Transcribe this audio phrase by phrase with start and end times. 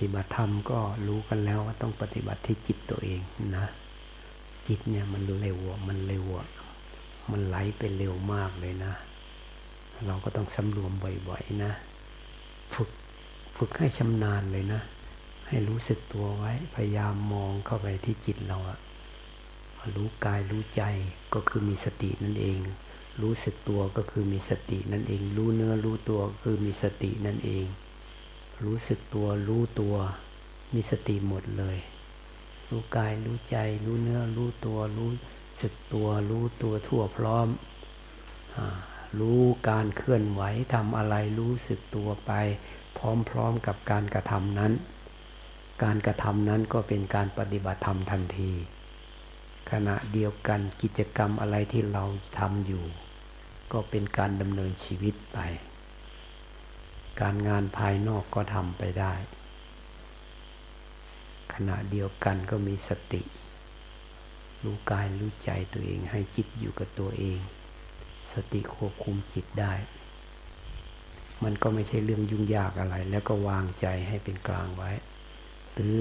[0.00, 3.20] ฏิบัติธรรมก็รู้กันแล้วว่าต้องปฏิบัติที่จิตตัวเอง
[3.56, 3.66] นะ
[4.68, 5.58] จิตเนี่ยมันเร็ว
[5.88, 6.24] มันเร็ว
[7.30, 8.92] มันไหลไปเร็วมากเลยนะ
[10.06, 10.92] เราก็ต้องสำรวม
[11.28, 11.72] บ่อยๆนะ
[12.74, 12.90] ฝึก
[13.56, 14.80] ฝึกให้ชำนาญเลยนะ
[15.48, 18.78] ให้รู้สึกตัวไว้ พยายามมองเข้าไปที่จิตเราอะ
[19.96, 20.82] รู้กายรู้ใจ
[21.34, 22.58] ก็คือมีสตินั่นเอง
[23.22, 27.66] รู้สึกตัวก็คือมีสตินั่นเอง รู้เนื้อรู้ตัวคือมีสตินั่นเอง
[28.64, 29.96] รู้สึกตัวรู้ตัว
[30.74, 31.78] มีสติหมดเลย
[32.68, 35.10] รู้กายรู้ใจ รู้เนื้อรู้ตัวรู้
[35.60, 37.48] สึกตัว รู้ตัวทั่วพร้อม
[38.56, 38.58] อ
[39.20, 40.42] รู้การเคลื่อนไหว
[40.74, 42.32] ทำอะไรรู้สึกตัวไป
[43.30, 44.72] พร้อมๆกับการกระทำนั้น
[45.82, 48.52] การกระทำนั้นก็เป็นการปฏิบัติธรรมทันที
[49.70, 52.04] ขณะเดียวกันกิจกรรมอะไรที่เรา
[52.38, 52.84] ทำอยู่
[53.72, 55.38] ก็เป็นการดำเนินชีวิตไป
[57.20, 59.14] การงานภายนอกก็ทำไปได้
[61.54, 63.22] ขณะเดียวกันก็มีสติ
[64.62, 67.40] รู้กายรู้ใจตัวเองให้จิตอยู่กับตัวเอง
[68.32, 69.74] สติควบคุมจิตได้
[71.44, 74.90] มันก็ไม่ใช่เรื่องยุ่งยากอะไร แล้วก็วางใจให้เป็นกลางไว้
[75.74, 75.96] หรือ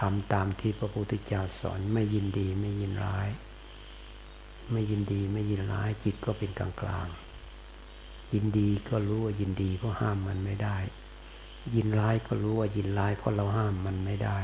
[0.00, 3.28] ทำตามที่พระพุทธเจ้าสอนไม่ยินดีไม่ยินร้าย
[4.70, 7.08] ไม่ยินดีไม่ยินร้ายจิตก็เป็นกลางกลาง
[8.32, 10.78] ยินดีก็รู้ว่ายินดีเพราะห้ามมันไม่ได้
[11.74, 14.40] ยินร้ายก็รู้ว่ายินร้ายเพราะเราห้ามมันไม่ได้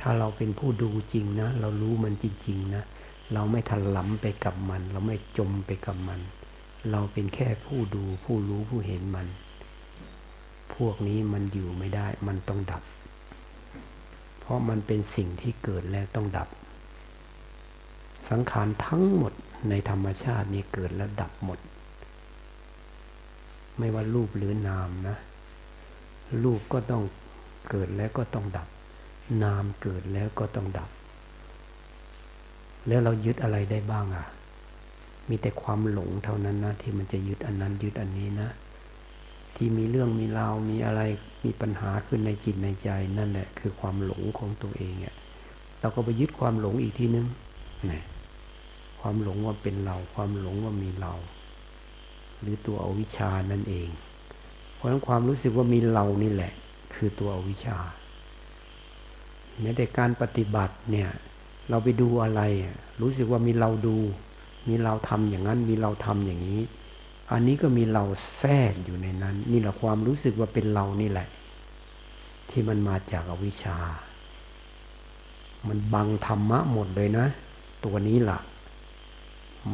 [0.00, 2.84] ถ้าเราเป็นผู้ดูจริงนะ เรารู้มันจริง ๆ นะ
[3.32, 6.20] เราไม่ถลำไปกับมัน เราไม่จมไปกับมัน
[6.90, 9.28] เราเป็นแค่ผู้ดูผู้รู้ผู้เห็นมัน
[10.74, 12.82] พวกนี้มันอยู่ไม่ได้ มันต้องดับ
[14.40, 16.48] เพราะมันเป็นสิ่งที่เกิดแล้วต้องดับ
[18.30, 19.32] สังขารทั้งหมด
[19.70, 21.58] ในธรรมชาตินี้เกิดแล้วดับหมด
[23.78, 25.16] ไม่ว่ารูปหรือนามนะ
[26.44, 27.02] รูปก็ต้อง
[27.70, 28.68] เกิดแล้วก็ต้องดับ
[29.42, 30.90] นามเกิดแล้วก็ต้องดับ
[32.88, 34.26] แล้วเรายึดอะไรได้บ้างอะ
[35.28, 38.48] มีแต่ความหลงเท่านั้นนะที่มันจะยึดอันนั้นยึดอันนี้นะ
[39.56, 41.00] ที่มีเรื่องมีราวมีอะไร
[41.44, 42.88] มีปัญหาขึ้นในจิตในใจ
[43.18, 45.14] นั่นแหละคือความหลงของตัวเองเนี่ย
[45.80, 47.26] เราก็ไปยึดความหลงอีกทีนึง
[47.90, 48.02] นะ
[49.08, 51.14] ความหลงว่าเป็นเรา ความหลงว่ามีเรา
[52.40, 53.88] หรือตัวอวิชานั่นเอง
[54.74, 56.52] เพราะฉะนั้นความรู้สึกว่ามีเรานี่แหละ
[56.94, 57.78] คือตัวอวิชา
[59.60, 61.08] แม้แต่การปฏิบัติเนี่ย
[61.68, 62.42] เราไปดูอะไร
[63.00, 63.96] รู้สึกว่ามีเราดู
[64.68, 66.60] มีเราทำอย่างนั้น มีเราทำอย่างนี้
[67.32, 68.04] อันนี้ก็มีเรา
[68.38, 71.28] แทรกอยู่ในนั้น นี่แหละความรู้สึกว่าเป็นเรานี่แหละ
[72.50, 73.78] ที่มันมาจากอวิชชา
[75.68, 77.26] มันบังธรรมะหมดเลยนะ
[77.84, 78.38] ตัวนี้ล่ะ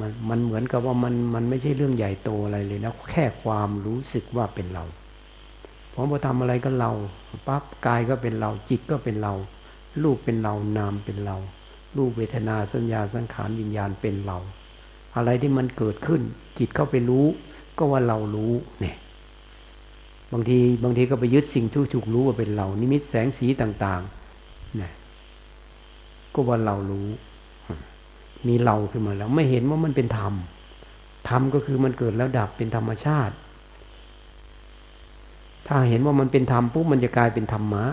[0.00, 4.84] มันมันเหมือนกับว่ามันมันไม่ใช่เรื่องใหญ่โตอะไรเลยนะแค่ความรู้สึกว่าเป็นเรา
[5.94, 6.92] พอมาทำอะไรก็เรา
[7.46, 9.34] ปั๊บกายก็เป็นเรา จิตก็เป็นเรา
[10.02, 11.36] รูปเป็นเรานามเป็นเรา
[11.96, 14.38] รูปเวทนาสัญญาสังขารวิญญาณเป็นเรา
[15.16, 16.20] อะไรที่มันเกิดขึ้น
[16.58, 17.26] จิตเข้าไปรู้
[17.78, 18.96] ก็ว่าเรารู้เนี่ย
[20.32, 24.92] บางทีบางทีก็ไปยึดสิ่งที่ถูกรู้ว่าเป็นเรา นิมิตแสงสีต่างๆเนี่ย
[26.34, 27.08] ก็ว่าเรารู้
[28.48, 30.34] มีเราขึ้นมาแล้ว ไม่เห็นว่ามันเป็นธรรม
[31.28, 33.34] ธรรมก็คือมันเกิดแล้วดับเป็นธรรมชาติ
[35.68, 37.84] ถ้าเห็นว่ามันเป็นธรรมปุ๊บมันจะกลายเป็นธรรมะ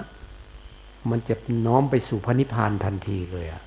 [1.09, 3.61] มันจะน้อมไปสู่พระนิพพานทันทีเลยอะ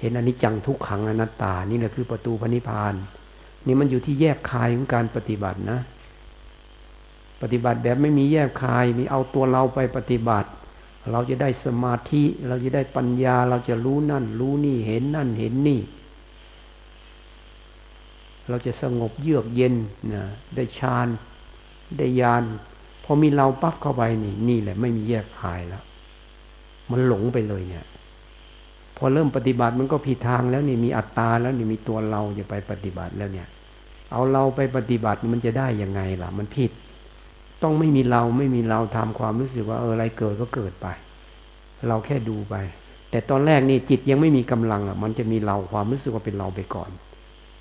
[0.00, 2.94] เห็นอนิจจังทุกขังอนัตตา นี่แหละคือประตูพระนิพพาน
[3.66, 5.80] นี่มันอยู่ที่แยกคายของการปฏิบัตินะ
[7.42, 10.48] ปฏิบัติแบบไม่มีแยกคาย มีเอาตัวเราไปปฏิบัติ
[11.10, 15.80] เราจะได้สมาธิ เราจะได้ปัญญา เราจะรู้นั่น รู้นี่ เห็นนั่น เห็นนี่
[18.48, 19.74] เราจะสงบเยือกเย็น
[20.14, 20.24] นะ
[20.54, 21.08] ได้ฌาน
[21.98, 22.42] ได้ญาณ
[23.04, 25.82] พอมีเราปั๊บเข้าไปนี่ นี่แหละไม่มีแยกคายแล้ว
[26.90, 27.86] มันหลงไปเลยเนี่ย
[28.96, 33.48] พอเริ่มปฏิบัติมันก็ผิดทางแล้วนี่มีอัตตาแล้วนี่มีตัวเราจะไปปฏิบัติแล้วเนี่ย
[34.12, 36.70] เอาเราไปปฏิบัติมันจะได้ยังไงล่ะ มันผิด
[37.62, 40.86] ต้องไม่มีเราไม่มีเราทำความรู้สึกว่าเอออะไรเกิดก็เกิดไป
[41.88, 42.54] เราแค่ดูไป
[43.10, 46.90] แต่ตอนแรกนี่จิตยังไม่มีกำลังอะ มันจะมีเราความรู้สึกว่าเป็นเราไปก่อน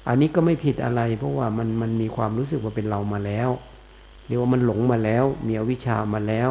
[0.08, 3.50] อันนี้ก็ไม่ผิดอะไร เพราะว่ามันมันมีความรู้สึกว่าเป็นเรามาแล้ว
[4.28, 6.50] เรียกว่ามันหลงมาแล้ว มีอวิชามาแล้ว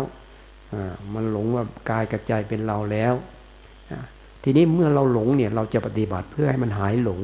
[0.72, 3.14] อ่ามันหลงว่ากายกับใจเป็นเราแล้ว
[4.42, 7.20] ทีนี้เมื่อเราหลงเนี่ยเราจะปฏิบัติเพื่อให้มันหายหลง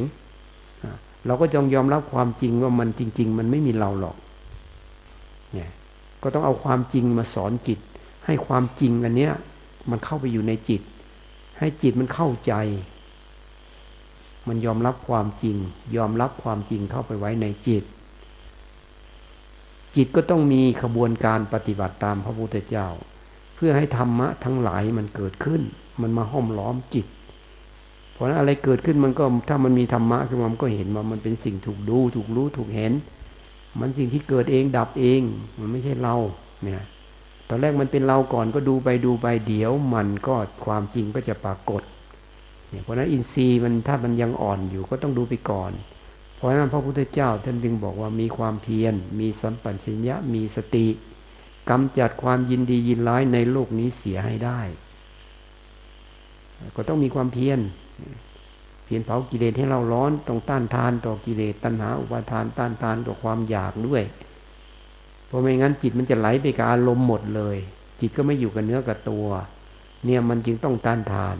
[1.27, 4.17] เราก็จงยอมรับความจริงว่ามันจริง ๆ มันไม่มีเราหรอก
[5.53, 5.71] เนี่ย
[6.23, 7.79] ก็ต้องเอาความจริงมาสอนจิต
[8.27, 9.33] ให้ความจริงอันเนี้ย
[9.91, 10.83] มันเข้าไปอยู่ในจิต
[11.59, 12.53] ให้จิตมันเข้าใจ
[14.49, 15.56] มันยอมรับความจริง
[15.97, 17.85] ยอมรับความจริงเข้าไปไว้ในจิต
[19.97, 22.89] จิตก็ต้องมีขบวนการปฏิบัติตามพระพุทธเจ้า
[23.55, 25.62] เพื่อให้ธรรมะทั้งหลายมันเกิดขึ้น
[26.00, 27.06] มันมาห้อมล้อมจิต
[28.12, 32.93] เพราะนั้นอะไรเกิดขึ้นมันก็ถ้ามันมีธรรมะขึ้นมามันก็เห็นว่ามันเป็นสิ่งถูกดูถูกรู้ถูกเห็น
[33.81, 35.21] มันสิ่งที่เกิดเองดับเอง
[35.59, 36.17] มันไม่ใช่เรา
[36.62, 36.85] เนี่ย
[37.49, 40.35] ตอนแรกมันเป็นเราก่อนก็ดูไปดูไปเดี๋ยวมันก็
[40.65, 41.83] ความจริงก็จะปรากฏ
[42.82, 45.73] เพราะนั้นอินทรีย์มันถ้ามันยังอ่อนอยู่ก็ต้องดูไปก่อน
[46.37, 49.76] เพราะนั้นพระพุทธเจ้าท่านจึงบอกว่ามีความเพียร มีสัมปัญ
[50.06, 50.87] ญะมีสติ
[51.70, 54.61] กำจัดความยินดียินร้ายในโลกนี้เสียให้ได้
[56.76, 57.61] ก็ต้องมีความเพียร
[58.85, 64.03] เพียรเผากิเลสให้เราร้อนต้องต้านทานต่อกิเลสตัณหาอุปาทานต้านทานต่อความอยากด้วย
[65.26, 67.56] เพราะไม่งั้นจิตมันจะไหลไปกับอารมณ์หมดเลย
[68.00, 69.26] จิตก็ไม่อยู่กับเนื้อกับตัว
[70.05, 71.37] เนี่ยมันจึงต้องต้านทาน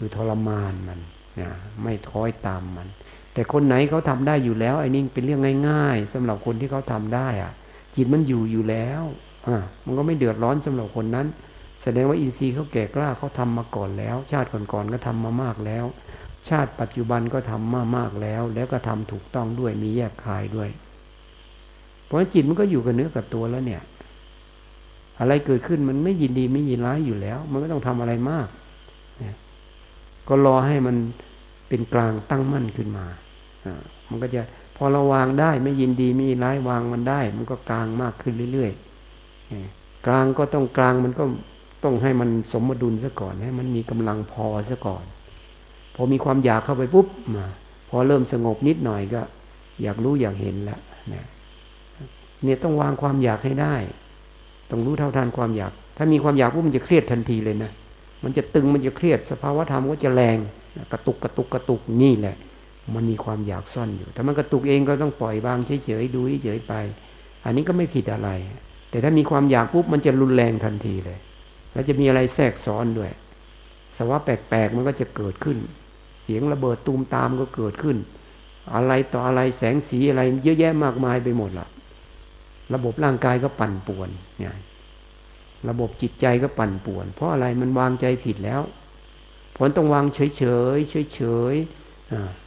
[0.00, 1.00] คือทรมานมัน
[1.40, 1.50] นะ
[1.82, 2.88] ไม่ท้อยตามมัน
[3.32, 7.52] แต่คนไหนเขาทำได้อยู่แล้วไอ้นี่เป็นเรื่องง่าย ๆสำหรับคนที่เขาทำได้อะ
[7.94, 9.02] จิตมันอยู่อยู่แล้ว
[9.48, 11.26] อะมันก็ไม่เดือดร้อนสำหรับคนนั้น
[11.82, 15.84] แสดงว่าอินทรีย์เขาแก่กล้าเขาทำมาก่อนแล้ว ชาติก่อนๆก็ทำมามากแล้ว
[16.48, 20.68] ชาติปัจจุบันก็ทำมามากแล้ว แล้วก็ทำถูกต้องด้วยมีแยกคายด้วย
[22.06, 23.82] เพราะจิตมันก็อยู่กับเนื้อกับตัวแล้วเนี่ย
[25.20, 28.46] อะไรเกิดขึ้นมันไม่ยินดีไม่ยินร้ายอยู่แล้ว มันก็ต้องทำอะไรมาก
[30.30, 30.96] ก็รอให้มัน
[31.68, 33.06] เป็นกลางตั้งมั่นขึ้นมา
[33.66, 34.42] อ่ามันก็จะ
[34.76, 41.24] พอเราวางได้ไม่ยินดีไม่ยินร้ายวางมันได้ มันก็กลางมากขึ้นเรื่อยๆกลางก็ต้องกลางมันก็
[41.84, 45.04] ต้องให้มันสมดุลซะก่อน ให้มันมีกำลังพอซะก่อน
[45.94, 47.06] พอมีความอยากเข้าไปปุ๊บ
[47.36, 47.46] มา
[47.88, 49.22] พอเริ่มสงบนิดหน่อยก็
[49.82, 50.80] อยากรู้อยากเห็นแล้ว
[51.12, 51.24] นะ
[52.44, 53.74] เนี่ยต้องวางความอยากให้ได้
[54.70, 57.70] ต้องรู้เท่าทันความอยาก ถ้ามีความอยากปุ๊บมันจะเครียดทันทีเลยนะ
[58.22, 60.38] มันจะตึงมันจะเครียดสภาวะธรรมก็จะแรง
[60.92, 62.36] กระตุกกระตุกกระตุกนี่แหละ
[62.94, 66.74] มันมีความอยากซ่อนอยู่แต่มันกระตุกเองก็ต้องปล่อยวางเฉยๆดูเฉยๆไป
[67.44, 68.30] อันนี้ก็ไม่ผิดอะไร
[68.90, 71.18] แต่ถ้ามีความอยากปุ๊บมันจะรุนแรงทันทีเลย
[71.72, 73.10] แล้วจะมีอะไรแทรกซ้อนด้วย
[73.96, 75.58] สภาวะแปลกๆมันก็จะเกิดขึ้น
[76.22, 77.96] เสียงระเบิดตูมตามก็เกิดขึ้น
[78.74, 81.66] อะไรต่ออะไรแสงสีอะไรเยอะแยะมากมายไปหมดละ
[82.74, 84.08] ระบบร่างกายก็ปั่นป่วน
[84.38, 84.54] เนี่ย
[85.68, 88.60] ระบบจิตใจก็ปั่นป่วน เพราะอะไรมันวางใจผิดแล้ว
[89.56, 90.42] ผลต้องวางเฉยเฉ
[90.76, 91.20] ยเฉยเฉ
[91.52, 91.54] ย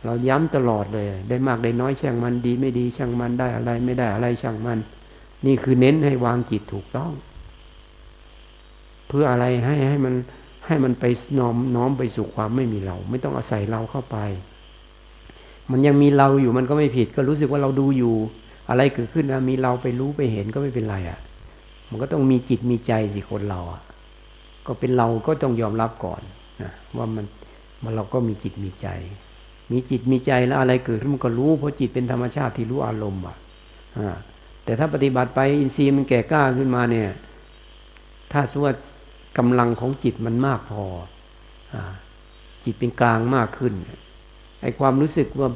[0.05, 4.79] เราย้ำตลอดเลย ได้มากได้น้อยช่างมันดีไม่ดีช่างมันได้อะไรไม่ได้อะไรช่างมัน
[5.45, 7.11] นี่คือเน้นให้วางจิตถูกต้อง
[9.07, 10.13] เพื่ออะไรให้ให้มัน
[10.67, 11.05] ให้มันไป
[11.39, 14.17] น้อมน้อมไปสู่ความไม่มีเรา ไม่ต้องอาศัยเราเข้าไป
[15.71, 18.15] มันยังมีเราอยู่มันก็ไม่ผิด ก็รู้สึกว่าเราดูอยู่
[18.69, 21.19] อะไรเกิดขึ้นนะมีเราไปรู้ไปเห็นก็ไม่เป็นไรอะ่ะ
[21.93, 23.81] มันก็ต้องมีจิตมีใจสิคนเราอะ
[24.67, 26.21] ก็เป็นเราก็ต้องยอมรับก่อน
[26.61, 27.25] นะว่ามัน
[27.83, 28.87] มันเราก็มีจิตมีใจ
[29.71, 33.37] มีจิตมีใจแล้วอะไรเกิดขึ้นมันก็รู้เพราะจิตเป็นธรรมชาติที่รู้อารมณ์อะ
[34.63, 37.09] แต่ถ้าปฏิบัติไปอินทรีย์มันแก่กล้าขึ้นมาเนี่ย
[38.31, 38.81] ถ้าสมมติ
[39.37, 40.83] กำลังของจิตมันมากพอ
[41.73, 41.75] อ
[42.63, 43.73] จิตเป็นกลางมากขึ้น
[44.61, 45.49] ไอความรู้สึกว่า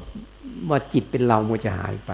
[0.69, 2.11] ว่าจิตเป็นเรามันจะหายไป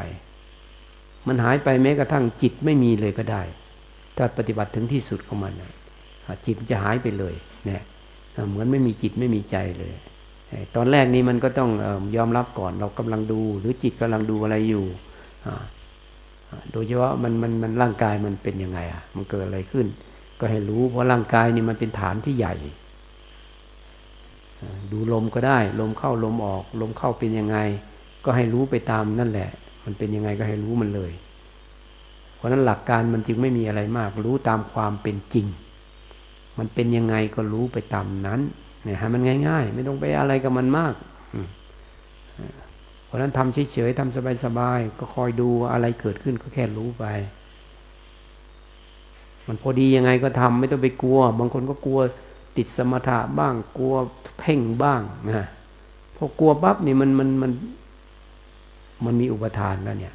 [1.27, 3.41] มันหายไปแม้กระทั่งจิตไม่มีเลยก็ได้
[4.17, 5.53] ถ้าปฏิบัติถึงที่สุดของมัน
[6.45, 7.33] จิตจะหายไปเลย
[7.65, 7.81] เนี่ย
[8.49, 9.93] เหมือนไม่มีจิตไม่มีใจเลย
[10.75, 11.69] ตอนแรกนี้มันก็ต้อง
[12.15, 14.85] ยอมรับก่อนเรากำลังดู หรือจิตกำลังดูอะไรอยู่
[16.71, 19.85] โดยเฉพาะมันมันมันร่างกายมันเป็นยังไงอะ มันเกิดอะไรขึ้น
[20.39, 22.55] ก็ให้รู้เพราะร่างกายนี่มันเป็นฐานที่ใหญ่
[24.91, 27.57] ดูลมก็ได้ ลมเข้าลมออก ลมเข้าเป็นยังไง
[28.25, 29.49] ก็ให้รู้ไปตามนั่นแหละ
[29.85, 31.11] มันเป็นยังไงก็ให้รู้มันเลย
[32.43, 35.47] ราะนั้นหลักการมันจึงไม่มีอะไรมาก รู้ตามความเป็นจริง
[36.59, 38.39] มันเป็นยังไงก็รู้ไปตามนั้น
[38.83, 40.93] เนี่ยให้มันง่าย ๆ ไม่ต้องไปอะไรกับมันมาก
[43.05, 47.05] เพราะนั้นทำเฉยๆทำสบายๆก็คอยดูอะไรเกิดขึ้นก็แค่รู้ไป
[49.47, 51.99] มันพอดียังไงก็ทำไม่ต้องไปกลัว บางคนก็กลัว
[52.57, 53.95] ติดสมถะบ้าง กลัว
[54.39, 55.47] เพ่งบ้างนะ
[56.17, 57.51] พอกลัวปั๊บนี่มันมันมัน
[59.05, 60.13] มันมีอุปทานแล้วเนี่ย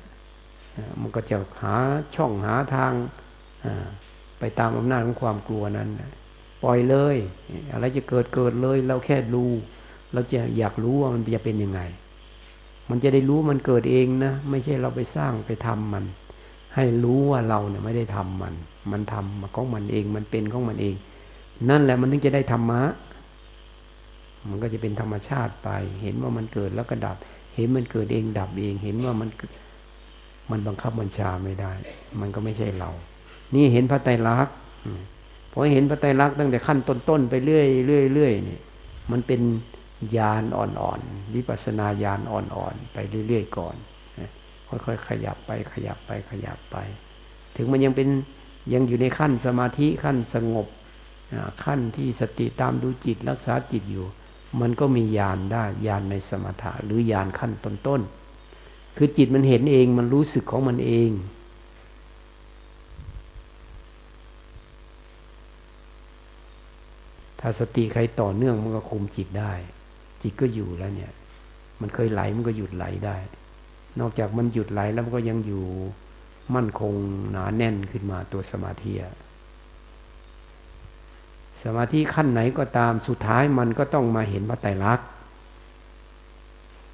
[1.00, 1.76] มันก็จะหา
[2.14, 2.92] ช่องหาทาง
[4.38, 5.88] ไปตามอำนาจของความกลัวนั้น
[6.62, 7.16] ปล่อยเลย
[7.72, 9.50] อะไรจะเกิดเกิดเลย เราแค่รู้
[10.12, 11.80] เราจะอยากรู้ว่ามันจะเป็นยังไง
[12.90, 16.04] มันจะได้รู้มันเกิดเองนะ ไม่ใช่เราไปสร้างไปทำมัน
[16.74, 18.54] ให้รู้ว่าเราเนี่ยไม่ได้ทำมัน
[18.92, 20.94] มันทำมาของมันเอง มันเป็นของมันเอง
[21.68, 22.82] นั่นแหละมันถึงจะได้ธรรมะ
[24.48, 25.68] มันก็จะเป็นธรรมชาติไป
[26.02, 27.16] เห็นว่ามันเกิดแล้วก็ดับ
[27.54, 29.28] เห็นมันเกิดเองดับเอง เห็นว่ามัน
[30.50, 31.72] มันบังคับบัญชาไม่ได้
[32.20, 32.90] มันก็ไม่ใช่เรา
[33.54, 34.54] นี่เห็นพระไตรลักษณ์
[35.52, 38.58] พอเห็นพระไตรลักษณ์ตั้งแต่ขั้นต้นๆไปเรื่อยเรื่อยเรื่อยนี่
[39.10, 39.40] มันเป็น
[40.16, 43.76] ญาณอ่อนๆวิปัสนาญาณอ่อนๆไปเรื่อยๆก่อน
[44.68, 46.76] ค่อยๆขยับไปขยับไปขยับไป
[47.56, 48.08] ถึงมันยังเป็น
[48.72, 50.66] ยังอยู่ในขั้นสมาธิขั้นสงบ
[51.64, 54.06] ขั้นที่สติตามดูจิตรักษาจิตอยู่
[54.60, 58.17] มันก็มีญาณได้ญาณในสมถะหรือญาณขั้นต้นๆ
[59.00, 61.10] คือจิตมันเห็นเองมันรู้สึกของมันเอง
[67.40, 69.52] ถ้าสติใครต่อเนื่องมันก็คุมจิตได้
[70.22, 71.12] จิตก็อยู่แล้วเนี่ย
[71.80, 73.16] มันเคยไหลมันก็หยุดไหลได้
[74.00, 75.64] นอกจากมันหยุดไหลแล้วมันก็ยังอยู่
[76.54, 76.92] มั่นคง
[77.30, 78.92] หนาแน่นขึ้นมาตัวสมาธิ
[81.62, 85.06] สมาธิขั้นไหนก็ตามสุดท้ายมันก็ต้องมาเห็นพระไตรลักษณ์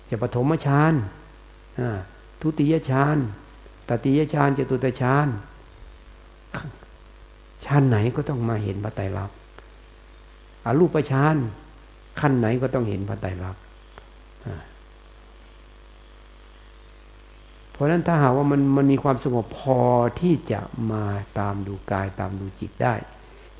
[0.08, 0.94] จะปฐมฌาน
[2.40, 3.16] ทุติยฌาน
[3.88, 5.26] ตติยฌานจตุตฌาน
[7.64, 9.36] ฌานไหนก็ต้องมาเห็นพระไตรลักษณ์
[10.64, 11.36] อรูปฌาน
[12.20, 13.62] ขั้นไหนก็ต้องเห็นพระไตรลักษณ์
[17.72, 19.80] เพราะฉะนั้นถ้าหากว่ามันมันมีความสงบพอ
[20.20, 20.60] ที่จะ
[20.92, 21.04] มา
[21.38, 22.94] ตามดูกายตามดูจิตได้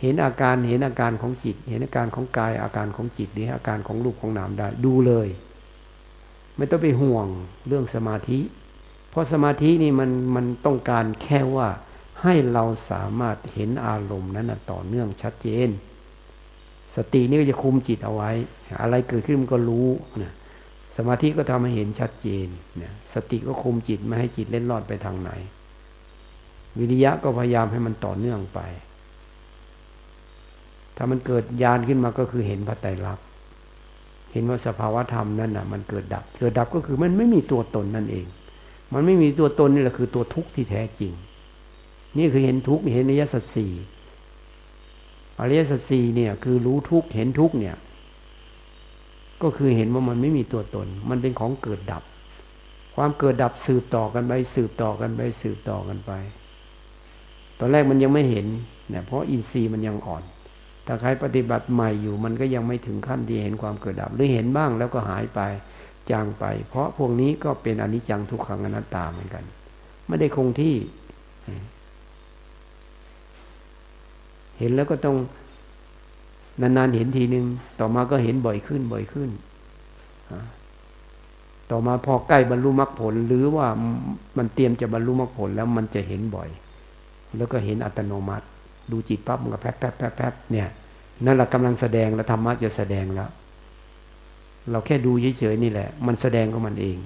[0.01, 5.29] เห็นอาการเห็นอาการของจิต เห็นอาการของกายอาการของจิตหรืออาการของรูปของนามได้ ดูเลย
[6.57, 7.27] ไม่ต้องไปห่วง
[7.67, 8.41] เรื่องสมาธิ
[9.11, 11.69] เพราะสมาธินี่มันมันต้องการแค่ว่า
[12.23, 15.69] ให้เราสามารถเห็นอารมณ์นั้นต่อเนื่องชัดเจน
[16.97, 18.31] สตินี่ก็จะคุมจิตเอาไว้
[18.83, 19.89] อะไรเกิดขึ้นมันก็รู้
[20.23, 20.33] นะ
[20.97, 22.47] สมาธิก็ทำให้เห็นชัดเจน
[22.81, 25.31] นี่ยสติก็คุมจิตไม่ให้จิตเล่นรอดไปทางไหน
[26.79, 28.61] วิริยะก็พยายามให้มันต่อเนื่องไป
[30.97, 33.24] ถ้ามันเกิดญาณขึ้นมาก็คือเห็นพระไตรลักษณ์
[34.35, 38.27] เห็นว่าสภาวะธรรมนั่นน่ะมันเกิดดับ เกิดดับก็คือมันไม่มีตัวตนนั่นเอง
[38.93, 41.13] มันไม่มีตัวตนนี่แหละคือตัวทุกข์ที่แท้จริง
[42.19, 43.73] นี่คือเห็นทุกข์เห็นอริยสัจสี่
[45.41, 47.77] อริยสัจสี่เนี่ยคือรู้ทุกข์เห็นทุกข์เนี่ย
[49.43, 52.03] ก็คือเห็นว่ามันไม่มีตัวตน มันเป็นของเกิดดับ
[52.95, 56.13] ความเกิดดับสืบต่อกันไป สืบต่อกันไป สืบต่อกันไป
[57.59, 58.47] ตอนแรกมันยังไม่เห็น
[58.91, 60.23] เนี่ยเพราะอินทรีย์มันยังอ่อน
[60.87, 65.41] ถ้าใครปฏิบัติใหม่อยู่มันก็ยังไม่ถึงขั้นที่เห็นความเกิดดับ หรือเห็นบ้างแล้วก็หายไป
[66.11, 69.45] จางไป เพราะพวกนี้ก็เป็นอนิจจังทุกขังอนัตตาเหมือนกัน
[70.07, 70.75] ไม่ได้คงที่
[74.59, 75.17] เห็นแล้วก็ต้อง
[76.61, 77.47] นานๆเห็นทีหนึ่ง
[77.81, 79.31] ต่อมาก็เห็นบ่อยขึ้นบ่อยขึ้น
[81.71, 83.67] ต่อมาพอใกล้บรรลุมรรคผล หรือว่า
[84.37, 86.49] มันเตรียมจะบรรลุมรรคผลแล้วมันจะเห็นบ่อย
[87.37, 88.47] แล้วก็เห็นอัตโนมัติ
[88.93, 90.69] ดูจิตปั๊บมันก็แป๊บแป๊บแป๊บแป๊บเนี่ย
[91.25, 93.31] นั่นแหละกำลังแสดงแล้วธรรมะจะแสดงแล้ว
[94.71, 96.97] เราแค่ดูเฉยๆนี่แหละ มันแสดงของมันเอง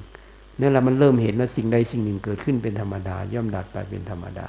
[0.60, 4.46] นั่นแหละมันเริ่มเห็นแล้วสิ่งใดสิ่งหนึ่งเกิดขึ้นเป็นธรรมดา ย่อมดับไปเป็นธรรมดา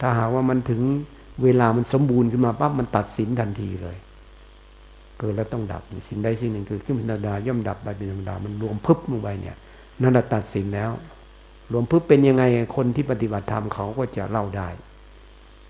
[0.00, 0.80] ถ้าหากว่ามันถึง
[1.42, 3.96] เวลามันสมบูรณ์ขึ้นมาปั๊บมันตัดสินทันทีเลย
[5.18, 9.56] เกิดแล้วต้องดับสิ่งใดสิ่งหนึ่งเกิดขึ้นเป็นธรรมดา ย่อมดับไปเป็นธรรมดา มันรวมพึบลงไปเนี่ย
[10.02, 10.90] นั่นแหละตัดสินแล้ว
[11.72, 12.44] รวมพึบเป็นยังไง
[12.76, 14.68] คนที่ปฏิบัติธรรมเขาก็จะเล่าได้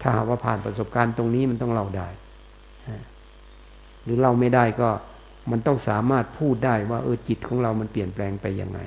[0.00, 2.08] ถ้าหากว่าผ่านประสบการณ์ตรงนี้มันต้องเล่าได้
[4.04, 4.88] หรือเล่าไม่ได้ก็
[5.50, 8.80] มันต้องสามารถพูดได้ว่าเออจิตของเรามันเปลี่ยนแปลงไปยังไง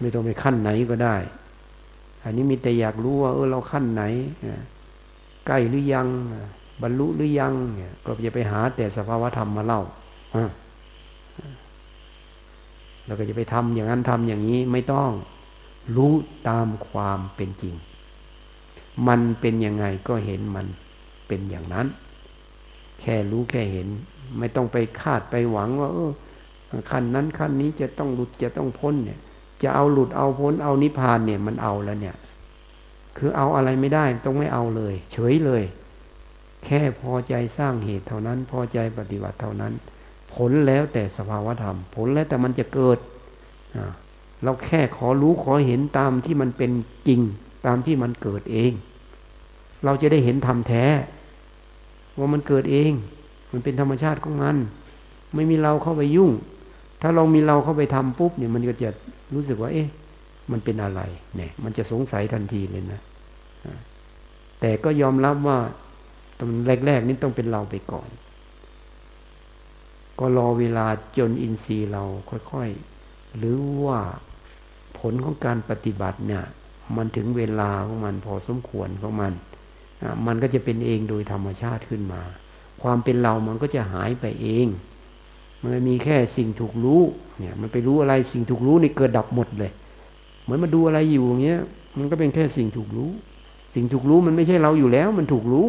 [0.00, 1.16] ไม่ต้องไปขั้นไหนก็ได้
[2.24, 4.02] อันนี้มีแต่อยากรู้ว่า เออเราขั้นไหน
[5.46, 6.06] ใกล้หรือยัง
[6.82, 9.82] บรรลุหรือยังเนี่ยก็จะไปหาแต่สภาวธรรมมาเล่า
[13.06, 15.10] เราก็จะไปทำอย่างนั้นทำอย่างนี้ไม่ต้อง
[15.96, 16.12] รู้
[16.48, 17.74] ตามความเป็นจริง
[19.08, 20.66] มันเป็นยังไงก็เห็นมัน
[21.26, 21.86] เป็นอย่างนั้น
[23.00, 23.88] แค่รู้แค่เห็น
[24.38, 26.12] ไม่ต้องไปคาดไปหวังว่าเออ
[26.90, 29.18] ขั้นนั้นขั้นนี้จะต้องหลุดจะต้องพ้นเนี่ย
[29.62, 32.16] จะเอาหลุดเอาพ้นเอานิพพานเนี่ยมันเอาแล้วเนี่ย
[33.16, 35.62] คือเอาอะไรไม่ได้ต้องไม่เอาเลย เฉยเลย
[36.64, 39.72] แค่พอใจสร้างเหตุเท่านั้น พอใจปฏิบัติเท่านั้น
[40.36, 42.98] ผลแล้วแต่สภาวธรรม ผลแล้วแต่มันจะเกิด
[44.44, 46.70] เราแค่ขอรู้ขอเห็นตามที่มันเป็น
[47.08, 47.20] จริง
[47.66, 48.72] ตามที่มันเกิดเอง
[49.84, 50.84] เราจะได้เห็นธรรมแท้
[52.18, 52.92] ว่ามันเกิดเอง
[53.52, 54.56] มันเป็นธรรมชาติของมัน
[55.34, 56.30] ไม่มีเราเข้าไปยุ่ง
[57.02, 58.88] ถ้าเรามีเราเข้าไปทำปุ๊บเนี่ยมันก็จะ
[59.34, 59.88] รู้สึกว่า เอ๊ะ
[60.50, 61.00] มันเป็นอะไร
[61.36, 63.00] เนี่ย มันจะสงสัยทันทีเลยนะ
[64.60, 65.58] แต่ก็ยอมรับว่า
[66.38, 66.48] ตอน
[66.86, 68.08] แรกๆนี่ต้องเป็นเราไปก่อน
[70.18, 70.86] ก็รอเวลา
[71.18, 72.04] จนอินทรีย์เรา
[72.52, 74.00] ค่อยๆ หรือว่า
[74.98, 76.44] ผลของการปฏิบัติเนี่ย
[76.96, 79.32] มันถึงเวลาของมันพอสมควรของมัน
[80.26, 82.22] มันก็จะเป็นเองโดยธรรมชาติขึ้นมา
[82.82, 84.66] ความเป็นเรามันก็จะหายไปเอง
[85.62, 87.00] มันมีแค่สิ่งถูกรู้
[87.38, 89.72] เนี่ย มันไปรู้อะไรสิ่งถูกรู้นี่เกิดดับหมดเลย
[90.42, 91.60] เหมือนมาดูอะไรอยู่อย่างเงี้ย
[91.98, 93.10] มันก็เป็นแค่สิ่งถูกรู้
[93.74, 95.68] สิ่งถูกรู้มันไม่ใช่เราอยู่แล้ว มันถูกรู้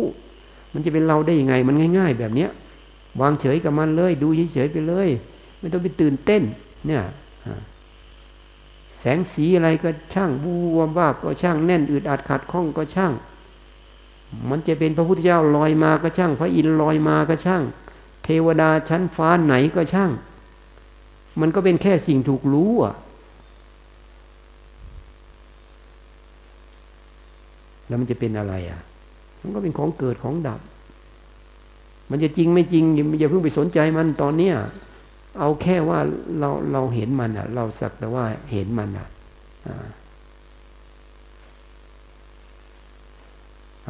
[0.73, 2.49] มันจะเป็นเราได้ยังไง มันง่าย ๆ แบบเนี้ย
[3.21, 5.09] วางเฉยกับมันเลย ดูเฉยๆไปเลย
[5.59, 6.43] ไม่ต้องไปตื่นเต้น
[6.87, 7.03] เนี่ย
[8.99, 13.13] แสงสีอะไรก็ช่างบูวบ้าก็ช่างแน่นอึดอัดขัดข้องก็ช่าง
[14.49, 17.63] มันจะเป็นพระพุทธเจ้าลอยมาก็ช่าง พระอินทร์ลอยมาก็ช่าง
[18.23, 20.11] เทวดาชั้นฟ้าไหนก็ช่าง
[21.41, 22.93] มันก็เป็นแค่สิ่งถูกรู้อะ
[27.87, 28.81] แล้วมันจะเป็นอะไรอะ
[29.41, 30.59] มันก็เป็นของเกิดของดับ
[32.09, 32.83] มันจะจริงไม่จริง
[33.19, 34.55] อย่าเพิ่งไปสนใจมันตอนเนี้ย
[35.39, 35.99] เอาแค่ว่า
[36.39, 39.07] เราเราเห็นมันอะ เราสักแต่ว่าเห็นมันอะ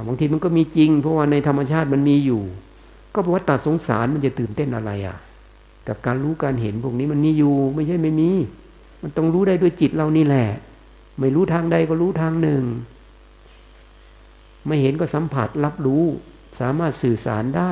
[0.07, 2.41] บางทีมันก็มีจริง เพราะว่าในธรรมชาติมันมีอยู่
[3.13, 5.17] ก็เพราะว่าตัดสงสารมันจะตื่นเต้นอะไรอะ
[5.87, 8.29] กับการรู้การเห็นพวกนี้มันมีอยู่ ไม่ใช่ไม่มี
[9.01, 10.47] มันต้องรู้ได้ด้วยจิตเรานี่แหละ
[11.19, 12.63] ไม่รู้ทางใดก็รู้ทางหนึ่ง
[14.67, 16.03] ไม่เห็นก็สัมผัสรับรู้
[16.59, 17.71] สามารถสื่อสารได้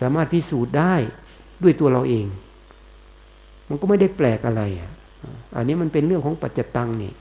[0.00, 0.94] สามารถพิสูจน์ได้
[1.62, 2.26] ด้วยตัวเราเอง
[3.68, 4.90] มันก็ไม่ได้แปลกอะไรอะ
[5.56, 7.12] อันนี้มันเป็นเรื่องของปัจจตังนี่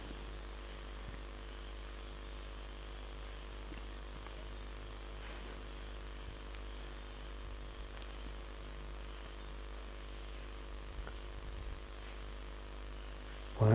[13.53, 13.67] เพราะ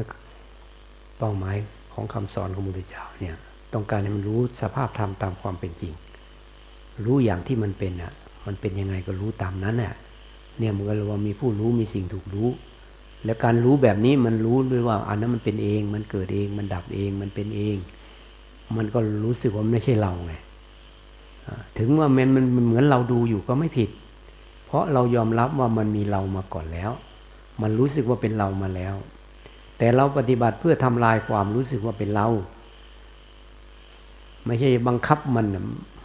[1.19, 1.57] เป้าหมาย
[1.95, 3.37] ของคำสอนของมุทธเจ้าเนี่ย
[3.75, 5.93] ต้องการให้มันรู้สภาพธรรมตามความเป็นจริง
[7.05, 8.13] รู้อย่างที่มันเป็นอะ
[8.49, 9.95] มันเป็นยังไงก็รู้ตามนั้นแหละ
[10.59, 12.49] เนี่ยมันก็เลยว่ามีผู้รู้มีสิ่งถูกรู้
[13.25, 17.77] แล้วการรู้แบบนี้มันรู้ด้วยว่าอันนั้นมันเป็นเอง มันเกิดเอง มันดับเอง มันเป็นเอง
[18.77, 20.33] มันก็รู้สึกว่าไม่ใช่เราไง
[21.79, 23.91] ถึงว่ามันมันเหมือนเราดูอยู่ก็ไม่ผิด
[24.67, 26.91] เพราะเรายอมรับว่ามันมีเรามาก่อนแล้ว
[27.63, 28.95] มันรู้สึกว่าเป็นเรามาแล้ว
[29.79, 32.29] แต่เราปฏิบัติเพื่อทำลายความรู้สึกว่าเป็นเรา
[34.47, 35.47] ไม่ใช่บังคับมัน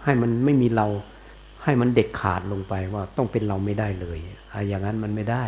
[0.04, 0.88] ให้มันไม่มีเรา
[1.64, 4.18] ให้มันเด็ดขาดลงไปว่าต้องเป็นเราไม่ได้เลย
[4.52, 5.44] อะอย่างนั้นมันไม่ได้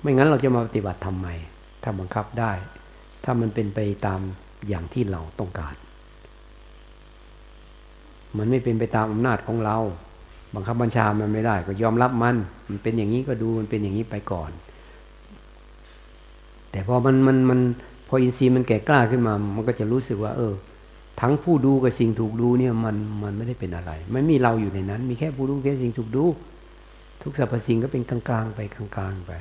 [0.00, 1.28] ไม่งั้นเราจะมาปฏิบัติทำไม
[1.82, 2.52] ถ้าบังคับได้
[3.24, 4.20] ถ้ามันเป็นไปตาม
[4.68, 5.76] อย่างที่เราต้องการ
[8.38, 9.78] มันไม่เป็นไปตามอำนาจของเรา
[10.54, 12.36] บังคับบัญชามันไม่ได้ ก็ยอมรับมัน
[12.68, 14.50] มันเป็นอย่างนี้ก็ดูมันเป็นอย่างนี้ไปก่อน
[16.70, 17.60] แต่พอมันมันมัน
[18.08, 20.54] พออินทรีย์มันแก่กล้าขึ้นมา มันก็จะรู้สึกว่า เออ
[21.20, 26.24] ทั้งผู้ดูกับสิ่งถูกดูเนี่ยมันมันไม่ได้เป็นอะไร ไม่มีเราอยู่ในนั้น มีแค่ผู้ดูแค่สิ่งถูกดู
[27.22, 29.32] ทุกสรรพสิ่งก็เป็นกลางๆไปกลางๆไป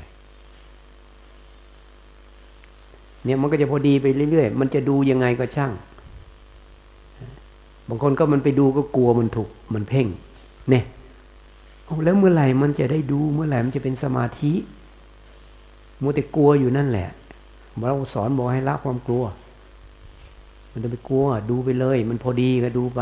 [3.23, 5.71] เนี่ยมันก็จะพอดีไปเรื่อยๆ มันจะดูยังไงก็ช่าง
[7.89, 10.07] บางคนก็มันไปดูก็กลัวมันถูกมันเพ่ง
[10.69, 10.83] เนี่ย
[12.03, 14.51] แล้วเมื่อไหร่มันจะได้ดูเมื่อไหร่มันจะเป็นสมาธิ
[16.01, 17.09] มัวแต่กลัวอยู่นั่นแหละ
[17.87, 19.23] เราสอนบอกให้ละความกลัว
[20.77, 23.01] มันจะไปกลัว ดูไปเลย มันพอดีก็ดูไป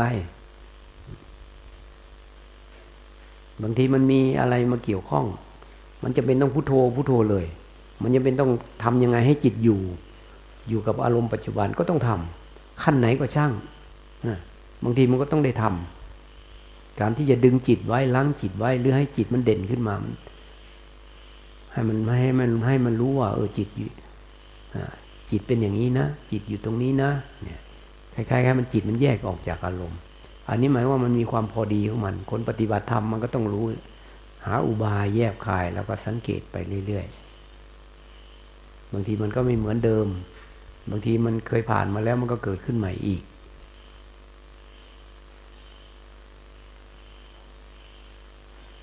[3.62, 5.26] บางทีมันมีอะไรมาเกี่ยวข้อง
[6.02, 7.46] มันจะเป็นต้องพุโทโธพุโทโธเลย
[8.02, 8.50] มันจะเป็นต้อง
[8.82, 9.80] ทํำยังไงให้จิตอยู่
[10.68, 13.52] อยู่กับอารมณ์ปัจจุบันก็ต้องทำขั้นไหนก็ช่าง
[14.84, 19.94] บางทีมันก็ต้องได้ทำการที่จะดึงจิตไว้ล้างจิตไว้หรือให้จิตมันเด่นขึ้นมา
[21.72, 23.68] ให้มันให้มันให้มันรู้ว่า เออจิต
[25.30, 27.10] จิตเป็นอย่างนี้นะ จิตอยู่ตรงนี้นะ
[27.42, 27.60] เนี่ย
[28.16, 30.00] คล้ายๆมันจิตมันแยกออกจากอารมณ์
[30.48, 33.64] อันนี้หมายว่ามันมีความพอดีของมัน คนปฏิบัติธรรมมันก็ต้องรู้
[34.44, 40.06] หาอุบายแยบคายแล้วก็สังเกตไปเรื่อยๆ บางทีมันก็ไม่เหมือนเดิม
[40.90, 43.22] บางทีมันเคยผ่านมาแล้วมันก็เกิดขึ้นใหม่อีก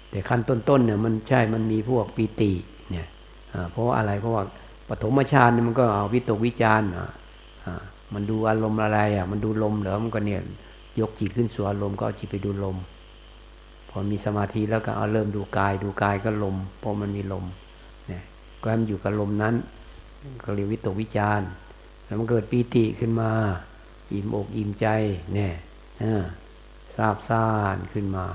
[0.10, 2.52] แต่ขั้นต้นๆเนี่ยมันใช่ มันมีพวกปีติ
[2.92, 3.08] เนี่ย
[3.72, 4.44] เพราะอะไร เพราะว่า
[4.90, 6.90] ปฐมฌานมันก็เอาวิตกวิจารณ์
[8.14, 10.42] มันดูอารมณ์อะไรอะ มันดูลมเหรอมันก็เนี่ย
[11.00, 12.78] ยกจิตขึ้นสู่อารมณ์ก็จิตไปดูลม
[13.90, 17.46] พอมีสมาธิแล้วก็เอาเริ่มดูกาย ดูกายก็ลมเพอมันมีลม
[18.08, 18.24] เนี่ย
[18.62, 19.56] ก็ให้มันอยู่กับลมนั้น
[20.44, 21.42] ก็เรียกวิตกวิจาร
[22.06, 23.32] แล้วมันเกิดปีติขึ้นมา
[24.12, 24.88] อิ่มอกอิ่มใจ
[25.34, 25.54] เนี่ย
[26.96, 27.46] ทราบซ่า
[27.76, 28.26] นขึ้นมา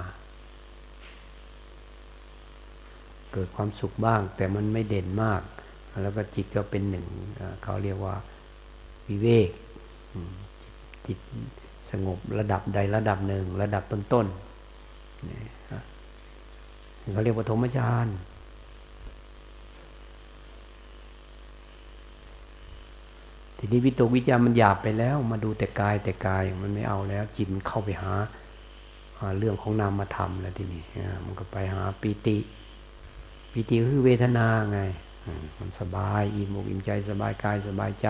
[3.32, 5.42] เกิดความสุขบ้าง แต่มันไม่เด่นมาก
[6.02, 7.06] แล้วก็จิตก็เป็นหนึ่ง
[7.62, 8.16] เขาเรียกว่า
[9.08, 9.50] วิเวก
[11.06, 11.18] จิต
[11.90, 15.38] สงบระดับใดระดับหนึ่ง ระดับต้นๆนี่
[17.12, 18.08] เขาเรียกว่าธมฌาน
[23.58, 28.12] ทีนี้วิตกวิจารมันหยาบไปแล้ว มาดูแต่กายแต่กายมันไม่เอาแล้ว จิตมันเข้าไปหา
[29.38, 30.82] เรื่องของนามธรรมแล้วทีนี้
[31.24, 32.38] มันก็ไปหาปีติ
[33.52, 34.80] ปีติคือเวทนาไง
[35.58, 38.08] มันสบายอิ่มอกอิ่มใจสบายกายสบายใจ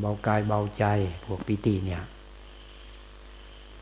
[0.00, 0.84] เบากายเบาใจ
[1.24, 2.02] พวกปิติเนี่ย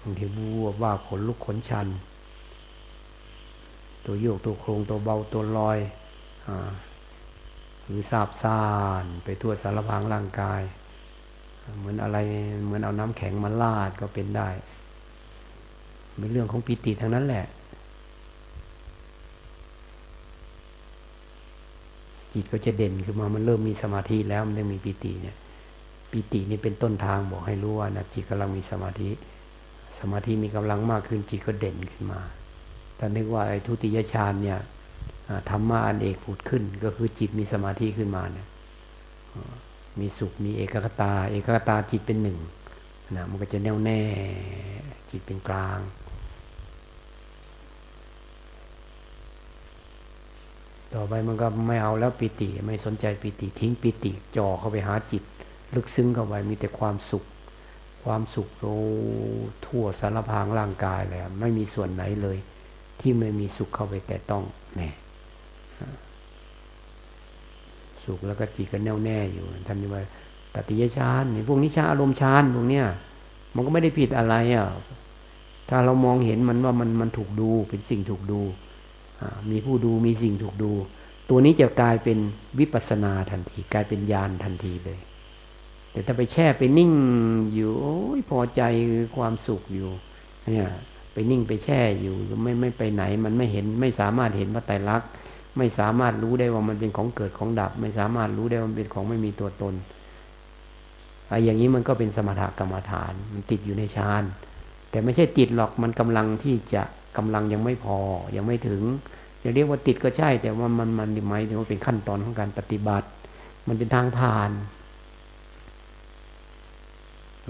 [0.00, 0.46] บางทีบู
[0.82, 1.86] ว่าขนลุกขนชัน
[4.04, 5.78] ตัวโยกตัวโครงตัวเบาตัวลอย
[6.48, 6.50] อ
[7.84, 8.60] คือซาบซ่า
[9.02, 10.62] นไปทั่วสารพางร่างกาย
[11.78, 12.18] เหมือนอะไร
[12.64, 14.48] เหมือนเอาน้ำแข็งมาลาดก็เป็นได้
[16.18, 17.46] เป็นเรื่องของปิติทั้งนั้นแหละ
[22.32, 25.36] จิตก็จะเด่นขึ้นมามันเริ่มมีสมาธิแล้วมันยังมีปิติเนี่ย
[26.10, 29.10] ปิตินี่เป็นต้นทางบอกให้รู้ว่านะจิตกำลังมีสมาธิ
[29.98, 32.20] สมาธิมีกำลังมากขึ้นจิตก็เด่นขึ้นมา
[32.98, 34.58] ถ้านึกว่าไอ้ทุติยฌานเนี่ย
[35.50, 38.46] ธรรมะอันเอกผุดขึ้น ก็คือจิตมีสมาธิขึ้นมาเนี่ย
[40.00, 42.38] มีสุขมีเอกคตา เอกคตาจิตเป็นหนึ่ง
[43.16, 44.00] นะมันก็จะแน่วแน่
[45.10, 45.80] จิตเป็นกลาง
[50.94, 55.22] ต่อไปมันก็ไม่เอาแล้วปิติ ไม่สนใจปิติทิ้งปิติจ่อเข้าไปหาจิต
[55.74, 57.24] ลึกซึ้งเข้าไปมีแต่ความสุข
[58.04, 58.76] ความสุขโอ้
[59.66, 62.38] ทั่วสารพางร่างกายเลยไม่มีส่วนไหนเลย
[63.00, 64.44] ที่ไม่มีสุขเข้าไปแต่ต้อง
[64.76, 64.90] แน่
[68.04, 70.02] สุขแล้วก็จิตก็แน่วแน่อยู่ท่านเรียกว่า
[70.54, 72.86] ตติยฌานนี่พวกนี้ฌาอารมณ์ฌานพวกเนี้ย
[73.54, 74.66] มันก็ไม่ได้ผิดอะไรอะ
[75.68, 78.40] ถ้าเรามองเห็นมันว่ามันมันถูกดูเป็นสิ่งถูกดู
[79.50, 80.72] มีผู้ดูมีสิ่งถูกดู
[81.28, 82.18] ตัวนี้จะกลายเป็น
[82.58, 84.98] วิปัสนาทันที กลายเป็นญาณทันทีเลย
[85.92, 86.92] แต่ถ้าไปแช่ไปนิ่ง
[87.54, 88.62] อยู่โอ้ยพอใจ
[89.16, 89.88] ความสุขอยู่
[90.46, 90.68] เนี่ย
[91.12, 95.08] ไปนิ่งไปแช่อยู่ไม่ไม่ไปไหน มันไม่เห็นไม่สามารถเห็นว่าไตรลักษณ์
[95.56, 99.74] ไม่สามารถรู้ได้ว่ามันเป็นของเกิดของดับ ไม่สามารถรู้ได้ว่ามันเป็นของไม่มีตัวตน
[101.28, 104.22] ไอ้อย่างนี้มันก็เป็นสมถกรรมฐาน มันติดอยู่ในฌาน
[104.90, 106.82] แต่ไม่ใช่ติดหรอกมันกำลังที่จะ
[107.16, 107.98] กำลังยังไม่พอ
[108.36, 108.82] ยังไม่ถึง
[109.42, 113.08] จะเรียกว่าติดก็ใช่ แต่ว่ามันมันหมายถึงว่าเป็นขั้นตอนของการปฏิบัติ
[113.66, 114.50] มันเป็นทางผ่าน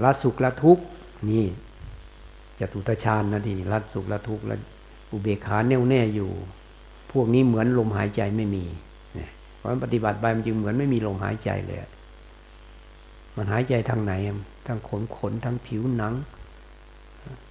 [0.02, 0.84] ละสุขละทุกข์
[1.30, 1.46] นี่
[2.58, 4.56] จตุตฌานนะทีละสุขละทุกข์ละ
[5.12, 6.30] อุเบกขาแน่วแน่อยู่
[7.12, 8.64] พวกนี้เหมือนลมหายใจไม่มี
[9.56, 11.78] เพราะปฏิบัติไปมันจึงเหมือนไม่มีลมหายใจเลย
[13.36, 14.12] มันหายใจทางไหน
[14.66, 16.14] ทั้งขนขนทั้งผิวหนัง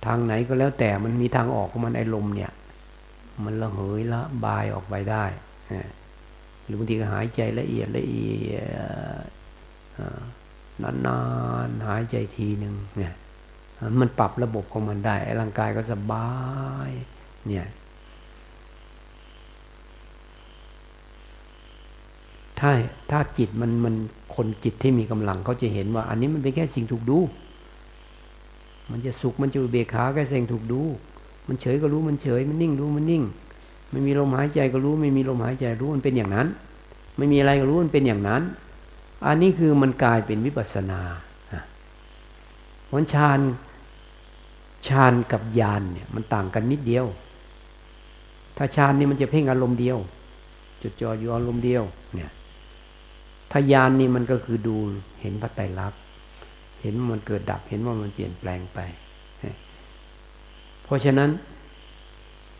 [0.06, 2.52] ทางไหนก็แล้วแต่มันมีทางออกของมันไอ้ลมเนี่ย
[3.43, 5.25] มันละเหยละบายออกไปได้
[6.65, 8.56] หรือบางทีก็หายใจละเอียดละเอีย
[10.38, 10.38] ด
[10.84, 11.20] นา
[11.68, 13.13] นๆหายใจทีหนึ่งเนี่ย
[14.00, 16.30] มันปรับระบบของมันได้ร่างกายก็สบา
[16.88, 16.89] ย
[17.48, 17.65] เนี่ย
[22.60, 22.72] ถ้า
[23.12, 23.96] ถ้าจิตมันมัน
[24.36, 27.20] คนจิตที่มีกำลังเขาจะเห็นว่า อันนี้มันเป็นแค่สิ่งถูกดู
[28.92, 30.82] มันจะสุขมันจะเบขาแค่สิ่งถูกดู
[31.48, 33.24] มันเฉยก็รู้มันเฉย มันนิ่งรู้มันนิ่ง
[33.92, 36.48] ไม่มีลมหายใจก็รู้ ไม่มีลมหายใจรู้มันเป็นอย่างนั้น
[37.18, 38.42] ไม่มีอะไรก็รู้มันเป็นอย่างนั้น
[39.25, 41.01] อันนี้คือมันกลายเป็นวิปัสนา
[42.93, 43.39] วันฌาน
[44.88, 47.05] ฌานกับญาณเนี่ยมันต่างกันนิดเดียว
[48.58, 49.97] ถ้าฌานนี่มันจะเพ่งอารมณ์เดียว
[50.82, 51.84] จดจ่ออยู่อารมณ์เดียว
[52.15, 52.32] เนี่ย
[53.51, 54.75] ทยานนี่มันก็คือดู
[55.21, 55.99] เห็นพระไตรลักษณ์
[56.82, 58.79] เห็นมันเกิดดับเห็นว่ามันเปลี่ยนแปลงไป
[60.84, 61.29] เพราะฉะนั้น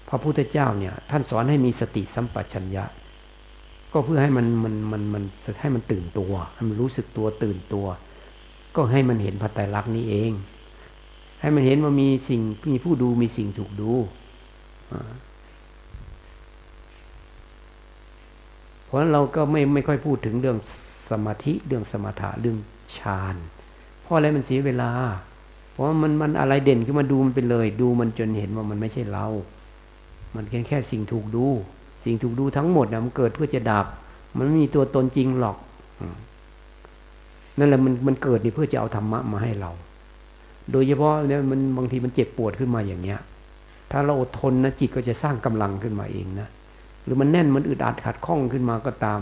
[0.10, 2.86] พระพุทธเจ้าเนี่ย ท่านสอนให้มีสติสัมปชัญญะ
[3.94, 5.24] ก็เพื่อให้มันมันมันมัน
[5.62, 7.86] ให้มันตื่นตัวให้มันรู้สึกตัวตื่นตัว
[8.76, 10.32] ก็ให้มันเห็นพระไตรลักษณ์นี้เอง
[11.42, 13.92] ให้มันเห็นว่ามีสิ่งมีผู้ดูมีสิ่งถูกดู
[18.86, 20.58] เพราะเราก็ไม่ไม่ค่อยพูดถึงเรื่อง
[21.10, 22.58] สมาธิเรื่องสมถะเรื่อง
[22.98, 23.36] ฌาน
[24.02, 24.92] เพราะอะไรมันเสียเวลา
[25.72, 29.28] เพราะมันมันอะไรเด่นขึ้นมาดูมันไปเลย ดูมันจนเห็นว่ามันไม่ใช่เรา
[30.36, 31.48] มันแค่แค่สิ่งถูกดู
[32.04, 33.86] สิ่งถูกดูทั้งหมดนะมันเกิดเพื่อจะดับ
[34.38, 35.58] มันไม่มีตัวตนจริงหรอก
[37.58, 39.72] นั่นแหละมันมันเกิดนี่เพื่อจะเอาธรรมะมาให้เรา
[40.72, 43.20] โดยเฉพาะเนี่ยมันบางทีมันเจ็บปวดขึ้นมาอย่างเนี้ย
[43.92, 46.48] ถ้าเราอดทนนะจิตก็จะสร้างกำลังขึ้นมาเองนะ
[47.04, 49.22] หรือมันแน่นมันอึดอัดขัดข้องขึ้นมาก็ตาม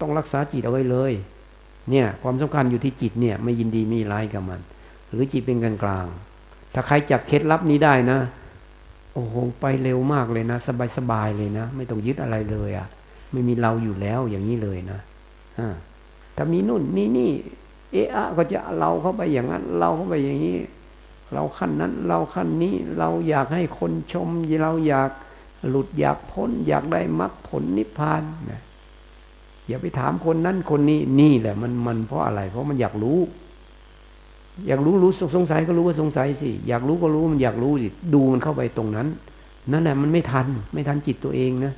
[0.00, 1.12] ต้องรักษาจิตเอาไว้เลย
[1.90, 4.60] เนี่ย ความสำคัญอยู่ที่จิตเนี่ย ไม่ยินดีไม่ร้ายกับมัน
[5.08, 6.06] หรือจิตเป็นกลางกลาง
[6.74, 8.18] ถ้าใครจับเคล็ดลับนี้ได้นะ
[9.14, 12.86] โอ้โหไปเร็วมากเลยนะ สบายสบายเลยนะ ไม่ต้องยึดอะไรเลยอะ่ะ
[13.32, 15.00] ไม่มีเราอยู่แล้วอย่างนี้เลยนะ
[16.36, 17.32] ถ้ามีนู่นมีนี่
[17.92, 20.56] เอะอะก็จะเราเข้าไปอย่างนั้น เราเข้าไปอย่างนี้
[21.32, 24.28] เราขั้นนั้น เราขั้นนี้เราอยากให้คนชม
[24.62, 25.10] เราอยาก
[25.68, 28.62] หลุดอยากพ้น อยากได้มรรคผลนิพพานนะ
[29.68, 33.18] อย่าไปถามคนนั้นคนนี้นี่แหละมันมันเพราะอะไร เพราะมันอยากรู้
[34.66, 39.06] อยากรู้รู้สงสัยก็รู้ว่าสงสัยสิ อยากรู้ก็รู้มันอยากรู้สิดูมันเข้าไปตรงนั้น
[39.72, 41.72] นั่นแหละมันไม่ทัน ไม่ทันจิตตัวเองนะ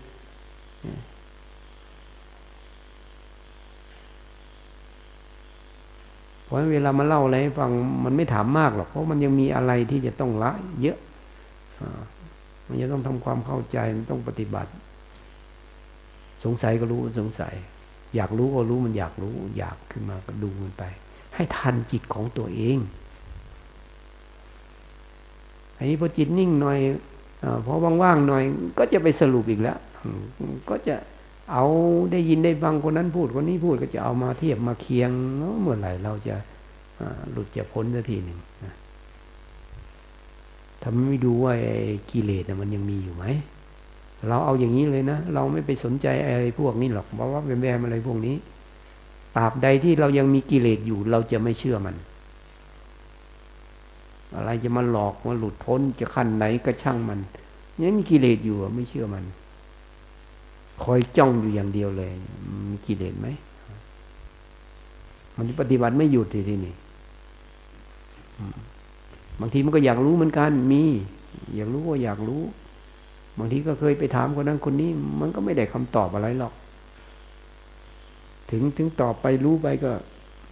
[6.45, 7.71] เพราะเวลามาเล่าอะไรให้ฟัง
[8.05, 10.99] มันไม่ถามมากหรอกเพราะมันยังมีอะไรที่จะต้องละเยอะ
[12.66, 14.71] มันจะต้องทำความเข้าใจมันต้องปฏิบัติ
[16.45, 17.55] สงสัยก็รู้สงสัย
[18.16, 20.85] อยากรู้ก็รู้มันอยากรู้ อยากขึ้นมาก็ดูมันไป
[21.40, 22.79] ให้ทันจิตของตัวเอง
[25.76, 26.79] อันนี้พอจิตนิ่งหน่อย
[27.42, 28.42] อพอว่างๆหน่อย
[28.79, 29.79] ก็จะไปสรุปอีกแล้ว
[30.68, 30.94] ก็จะ
[31.53, 31.64] เอา
[32.12, 35.11] ได้ยินได้ฟังคนนั้นพูดคนนี้พูดก็จะเอามาเทียบมาเคียง
[35.61, 36.35] เมื่อไหร่เราจะ
[37.33, 38.38] หลุดจะพ้นสักทีหนึ่ง
[40.83, 41.53] ทำไม่ดูว่า
[42.11, 43.24] กิเลสมันยังมีอยู่ไหม
[44.29, 48.37] เราเอาอย่างนี้เลยนะ เราไม่ไปสนใจอะไรพวกนี้หรอกเพราะว่าเป็นแบมอะไรพวกนี้
[49.37, 51.97] ตราบใดที่เรายังมีกิเลสอยู่ เราจะไม่เชื่อมัน
[54.35, 57.21] อะไรจะมาหลอกมาหลุดพ้นจะขั้นไหนก็ช่างมัน
[57.81, 59.25] ยังมีกิเลสอยู่ไม่เชื่อมัน
[60.83, 62.11] คอยจ้องอยู่อย่างเดียวเลย
[62.71, 63.27] มีกิเลสไหม
[65.37, 66.75] มันปฏิบัติไม่หยุดทีนี่
[69.40, 70.83] บางทีมันก็อยากรู้เหมือนกันมี
[71.57, 72.43] อยากรู้ก็อยากรู้
[73.38, 74.90] บางทีก็เคยไปถามคนนั้นคนนี้
[75.21, 76.53] มันก็ไม่ได้คำตอบอะไรหรอก
[78.51, 79.93] ถึงถึงตอบไปรู้ไปก็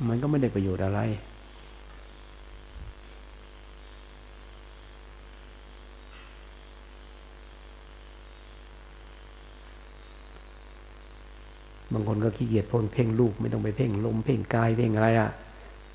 [0.09, 1.01] มันก็ไม่ได้ประโยชน์อะไร
[11.93, 15.31] บางคนก็ขี้เกียจพ่นเพ่งรูปไม่ต้องไปเพ่งลมเพ่งกายเพ่งอะไรอะ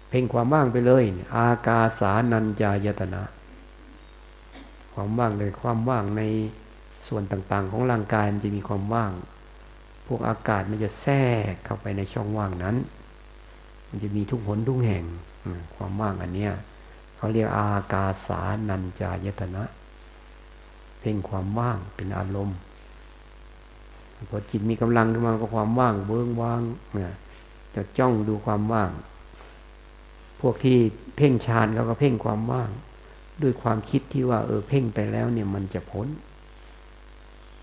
[0.09, 1.03] เพ่งความว่างไปเลย
[1.35, 3.23] อากาสานัญจายตนะ
[4.93, 6.21] ความว่างเลยความว่างใน
[7.07, 9.11] ส่วนต่าง ๆ ของร่างกายมันจะมีความว่าง
[10.05, 11.17] พวกอากาศมันจะแทร
[11.51, 12.75] กเข้าไปในช่องว่างนั้น
[13.89, 15.03] มันจะมีทุกหนทุกแห่ง
[15.75, 16.53] ความว่างอันเนี้ย
[17.15, 19.63] เขาเรียกอากาสานัญจายตนะ
[20.99, 22.57] เพ่งความว่างเป็นอารมณ์
[24.29, 26.61] พอจิตมีกำลังขึ้นมาก็ความว่างเบื้องว่าง
[26.93, 27.13] เนี่ย
[27.75, 28.91] จะจ้องดูความว่าง
[30.41, 30.77] พวกที่
[31.17, 32.69] เพ่งฌานเขาก็เพ่งความว่าง
[33.41, 36.07] ด้วยความคิดที่ว่า เออเพ่งไปแล้วเนี่ยมันจะพ้น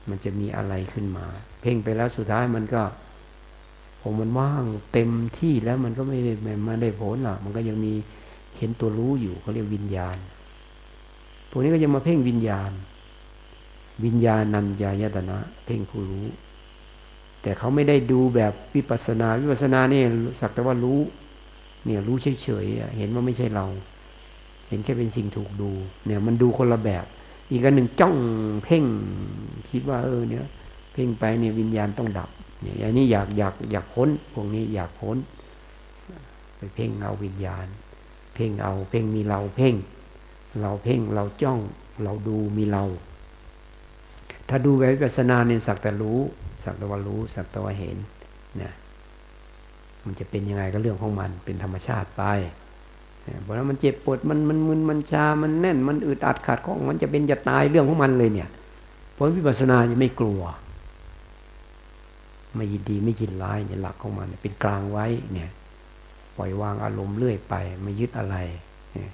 [0.09, 1.27] มันจะมีอะไรขึ้นมา
[1.61, 2.83] เพ่งไปแล้วสุดท้ายมันก็
[4.03, 6.33] ผมมันว่างเต็มที่แล้วมันก็ไม่ได้
[6.65, 7.93] ไม่ได้ผลหรอกมันก็ยังมี
[8.59, 10.17] เห็นตัวรู้อยู่เขาเรียกวิญญาณ
[11.51, 12.73] พวกนี้ก็จะมาเพ่งวิญญาณ
[14.05, 16.27] วิญญาณัญญายตนะ เพ่งผู้รู้
[17.43, 20.07] แต่เขาไม่ได้ดูแบบวิปัสนาวิปัสนาเนี่ย
[20.41, 21.01] สักแต่ว่ารู้
[21.85, 23.67] เนี่ยรู้เฉยๆเห็นว่าไม่ใช่เรา
[24.69, 25.71] เห็นแค่เป็นสิ่งถูกดู
[26.07, 27.05] เนี่ยมันดูคนละแบบ
[27.51, 28.17] อีกอันหนึ่งจ้อง
[28.65, 28.85] เพ่ง
[29.71, 30.47] คิดว่าเออเนี่ย
[30.93, 32.31] เพ่งไปเนี่ยวิญญาณต้องดับ
[32.63, 35.17] เนี่ยอันนี้อยากอยากอยากพ้นพวกนี้อยากพ้น
[36.57, 37.67] ไปเพ่งเอาวิญญาณ
[38.35, 39.75] เพ่งเอาเพ่งมีเราเพ่ง
[40.61, 41.59] เราเพ่งเราจ้อง
[42.03, 42.85] เราดูมีเรา
[44.49, 46.19] ถ้าดูแบบวิปัสนาเนี่ยสักแต่รู้
[46.65, 47.97] สักแต่ว่ารู้สักแต่ว่าเห็น
[48.57, 48.73] เนี่ย
[50.05, 52.23] มันจะเป็นยังไงก็เรื่องของมันเป็นธรรมชาติไป
[53.43, 58.49] เพราะนั้นมันเจ็บปวดมันมันมึนมันชา มันแน่น มันอึดอัดขาดข้องมันจะเป็นจะตายเรื่องของมันเลยเนี่ย
[59.17, 60.43] ผลวิปัสสนาจะไม่กลัว
[62.57, 65.51] ไม่ยินดีไม่ยินร้ายเนี่ยหลักของมันเป็นกลางไว้เนี่ย
[66.37, 68.37] ปล่อยวางอารมณ์เรื่อยไป ไม่ยึดอะไร
[68.95, 69.11] เนี่ย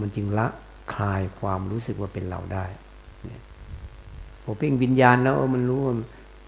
[0.00, 0.46] มันจึงละ
[0.94, 2.64] คลายความรู้สึกว่าเป็นเราได้
[4.42, 5.94] พอเพ่งวิญญาณแล้วมันรู้ว่า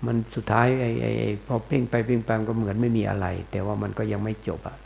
[0.06, 4.76] มันสุดท้ายไอ้ไอ้พอเพ่งไปเพ่งไปก็เหมือนไม่มีอะไร แต่ว่ามันก็ยังไม่จบอะ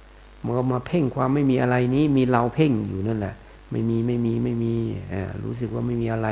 [0.45, 3.35] มันก็มาเพ่งความไม่มีอะไรนี้มีเราเพ่งอยู่นั่นแหละ
[3.71, 4.75] ไม่มีไม่มีไม่มี
[5.45, 6.29] รู้สึกว่าไม่มีอะไร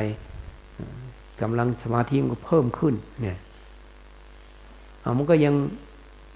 [1.41, 3.37] กำลังสมาธิมันก็เพิ่มขึ้น เนี่ย
[5.01, 5.53] เอามันก็ยัง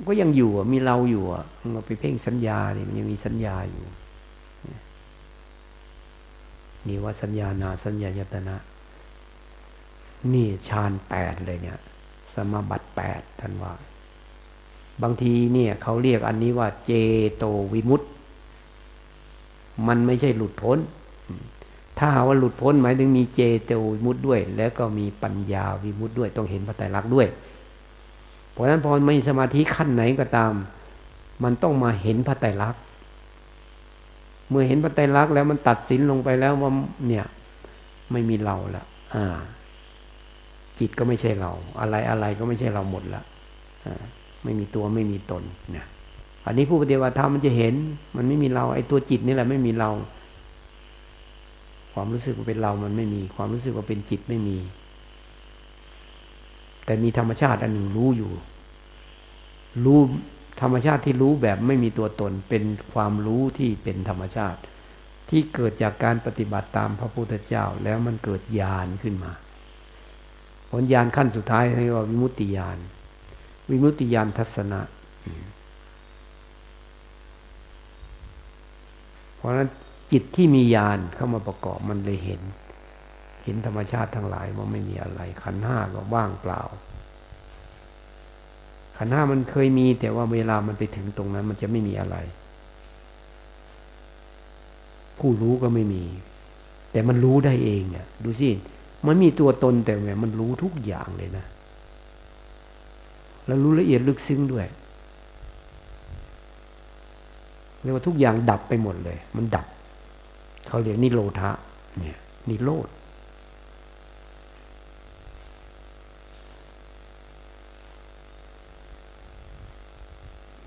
[0.07, 3.83] ก็ยังอยู่มีเราอยู่อะมันไปเพ่งสัญญาเนี่ยมันยังมีสัญญาอยู่
[6.87, 8.55] นี่ว่าสัญญานาสัญญายตนะ
[10.33, 11.79] นี่ฌานแปดเลยเนี่ย
[12.33, 13.73] สมาบัติแปดท่านว่า
[15.03, 16.91] บางทีเนี่ยเขาเรียกอันนี้ว่าเจ
[17.37, 18.09] โตวิมุตต์
[19.87, 20.77] มันไม่ใช่หลุดพ้น
[21.97, 27.27] ถ้าว่าหลุดพ้นหมายถึงมีเจโตวิมุตต์ด้วย แล้วก็มีปัญญาวิมุตต์ด้วย ต้องเห็นพระไตรลักษณ์ด้วย
[28.51, 30.53] เพราะฉะนั้นพอไม่สมาธิขั้นไหนก็ตาม
[31.43, 32.81] มันต้องมาเห็นพระไตรลักษณ์
[34.49, 36.71] เมื่อเห็นพระไตรลักษณ์แล้วมันตัดสินลงไปแล้วว่า
[37.07, 37.25] เนี่ย
[38.11, 38.85] ไม่มีเราละ
[39.15, 39.37] อ่า
[40.79, 43.21] จิตก็ไม่ใช่เรา อะไรอะไรก็ไม่ใช่เราหมดละ
[43.87, 44.03] อ่า
[44.43, 45.43] ไม่มีตัวไม่มีตน
[45.75, 45.85] นะ
[46.45, 47.75] อันนี้ผู้ปฏิบัติธรรมมันจะเห็น
[48.15, 49.91] มันไม่มีเราไอ้ตัวจิตนี่แหละไม่มีเรา
[51.93, 54.57] ความรู้สึกว่าเป็นเรามันไม่มี ความรู้สึกว่าเป็นจิตไม่มี
[56.85, 58.31] แต่มีธรรมชาติอันหนึ่งรู้อยู่
[59.85, 59.99] รู้
[60.61, 64.59] ธรรมชาติที่รู้แบบไม่มีตัวตน เป็นความรู้ที่เป็นธรรมชาติ
[65.29, 69.31] ที่เกิดจากการปฏิบัติตามพระพุทธเจ้าแล้วมันเกิดญาณขึ้นมา
[70.69, 72.77] ผลญาณขั้นสุดท้ายเรียกว่าวิมุตติญาณ
[73.71, 74.81] วิมุตติยานทัศนะ
[79.35, 79.69] เพราะฉะนั้น
[80.11, 82.41] จิตที่มียานเข้ามาประกอบมันเลยเห็น
[83.43, 86.61] เห็นธรรมชาติทั้งหลายว่าไม่มีอะไร ขันห้าก็ว่างเปล่า
[88.97, 92.17] ขันห้ามันเคยมี แต่ว่าเวลามันไปถึงตรงนั้น มันจะไม่มีอะไร
[95.19, 96.03] ผู้รู้ก็ไม่มี
[96.91, 98.49] แต่มันรู้ได้เองเนี่ยดูสิ
[99.07, 101.45] มันมีตัวตนแต่แหมมันรู้ทุกอย่างเลยนะ
[103.45, 104.67] แล้วรู้ละเอียดลึกซึ้งด้วย
[107.81, 109.65] เรียกว่าทุกอย่างดับไปหมดเลย มันดับ
[110.67, 111.51] เขาเรียกนิโรธะ
[111.97, 112.17] เนี่ย
[112.49, 112.87] นิโรธ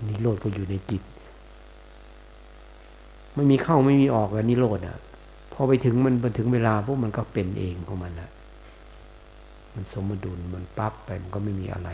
[0.07, 1.03] นิโรธก็อยู่ในจิต
[3.35, 4.97] ไม่มีเข้าไม่มีออกอะนิโรธอะ
[5.53, 8.29] พอไปถึงมันไปถึงเวลาพวกมันก็เป็นเองของมันละ
[9.73, 11.89] มันสมดุลมันปั๊บไปมันก็ไม่มีอะไร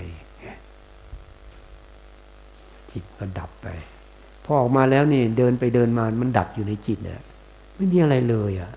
[2.92, 3.68] จิตก็ดับไป
[4.46, 7.22] พอออกมาแล้วนี่เดินไปเดินมา มันดับอยู่ในจิตเนี่ย
[7.76, 8.72] ไม่มีอะไรเลยอะ่ะ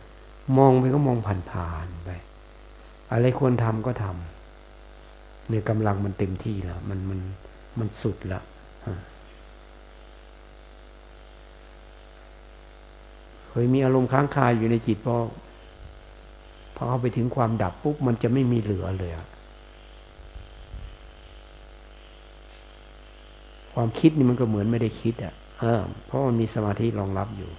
[0.59, 1.19] มองไปก็มอง
[1.51, 2.11] ผ่านๆไป
[3.13, 7.21] อะไรควรทำก็ทำเนี่ยกำลังมันเต็มที่แล้ว มันมัน
[7.79, 8.41] มันสุดละ
[13.49, 15.17] เคยมีอารมณ์ค้างคาอยู่ในจิตพอ
[16.77, 19.27] พอเข้าไปถึงความดับปุ๊บมันจะไม่มีเหลือเลยอะ
[23.75, 27.51] ความคิดนี่มันก็เหมือนไม่ได้คิดอะเออเพราะมันมีสมาธิรองรับอยู่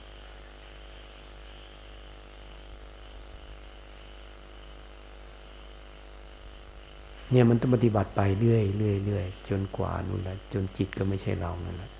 [7.31, 11.91] เนี่ยมันต้องปฏิบัติไปเรื่อยเรื่อยเรื่อยจนกว่านู่นแหละจนจิตก็ไม่ใช่เรานั่นแหละ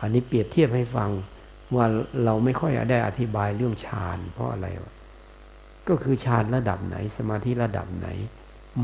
[0.00, 1.10] อันนี้เปรียบเทียบให้ฟัง
[1.74, 1.86] ว่า
[2.24, 4.94] เราไม่ค่อยได้อธิบายเรื่องฌานเพราะอะไรวะ
[5.88, 8.08] ก็คือฌานระดับไหน สมาธิระดับไหน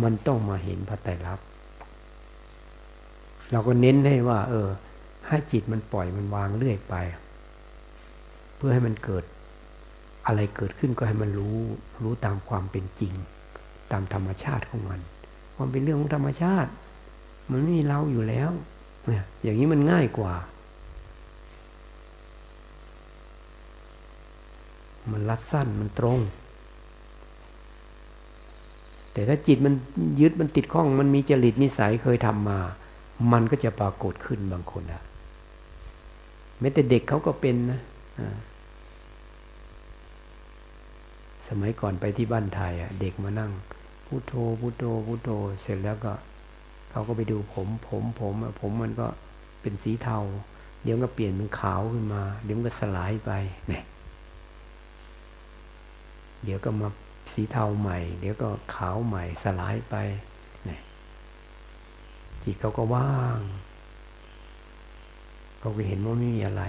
[0.02, 1.44] มันต้องมาเห็นพระไตรลักษณ
[3.52, 4.68] เราก็เน้นให้ว่า เออ
[5.28, 6.94] ให้จิตมันปล่อยมันวางเรื่อยไป
[8.56, 9.24] เพื่อให้มันเกิด
[10.26, 11.58] อะไรเกิดขึ้นก็ให้มันรู้
[12.02, 13.12] รู้ตามความเป็นจริง
[13.92, 15.00] ตามธรรมชาติของมัน
[15.58, 16.70] มันเป็นเรื่องของธรรมชาติ
[17.50, 18.50] มันไม่มีเราอยู่แล้ว
[19.06, 20.34] เนี่ยอย่างนี้มันง่ายกว่า
[25.12, 26.18] มันรัดสั้นมันตรง
[29.12, 29.74] แต่ถ้าจิตมัน
[30.20, 32.60] ยึดมันติดข้อง มันมีจริตนิสัยเคยทำมา
[33.32, 35.02] มันก็จะปรากฏขึ้นบางคนอะ
[36.60, 37.80] แม้แต่เด็กเขาก็เป็นนะ
[41.48, 43.52] สมัยก่อนไปที่บ้านไทยอะเด็กมานั่ง
[44.06, 45.30] พุโทโธพุโทโธพุโทโธ
[45.62, 46.12] เสร็จแล้วก็
[46.90, 49.06] เขาก็ไปดูผม ผมผมผมมันก็
[49.60, 50.18] เป็นสีเทา
[50.82, 53.30] เดี๋ยวก็เปลี่ยนเป็นขาวขึ้นมา เดี๋ยวก็สลายไป
[53.68, 53.84] เนี่ย
[56.44, 56.88] เดี๋ยวก็มา
[57.32, 59.94] สีเทาใหม่ เดี๋ยวก็ขาวใหม่สลายไป
[62.44, 63.40] จิตเขาก็ว่าง
[65.60, 66.62] เขาก็เห็นว่าไม่มีอะไร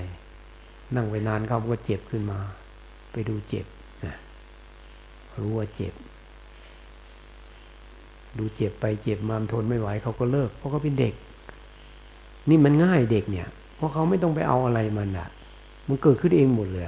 [0.95, 2.39] นั่งไปนานเขาก็เจ็บขึ้นมา
[3.12, 3.65] ไปดูเจ็บ
[4.05, 4.15] นะ
[5.41, 5.93] รู้ว่าเจ็บ
[8.38, 11.13] ดูเจ็บไปเจ็บมาทนไม่ไหวเขาก็เลิก เพราะเขาเป็นเด็ก
[12.49, 15.27] นี่มันง่ายเด็กเนี่ย เพราะเขาไม่ต้องไปเอาอะไรมันอะ
[15.88, 16.86] มันเกิดขึ้นเองหมดเลย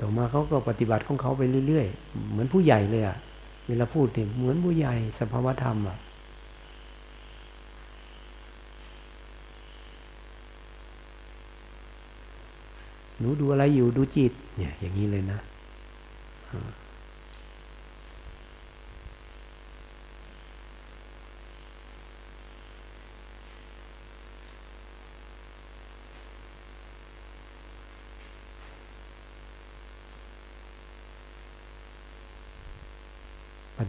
[0.00, 3.16] ต่อมาเขาก็ปฏิบัติของเขาไปเรื่อยๆ เหมือนผู้ใหญ่เลยอะ
[3.68, 5.98] เวลาพูดเนี่ยเหมือนผู้ใหญ่สภาวธรรมอะ
[13.18, 15.40] หนูดูอะไรอยู่ดูจิต เนี่ย อย่างนี้เลยนะ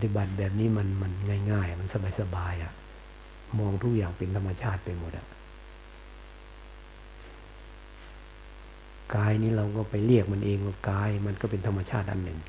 [0.03, 1.11] ฏิบัติแบบนี้มันมัน
[1.51, 1.87] ง่าย ๆ มัน
[2.19, 2.73] สบายๆอะ่ะ
[3.59, 5.27] มองทุกอย่างเป็นธรรมชาติไปหมดอะ่ะ
[9.15, 12.39] กายนี้เราก็ไปเรียกมันเองว่ากาย มันก็เป็นธรรมชาติอันหนึ่ง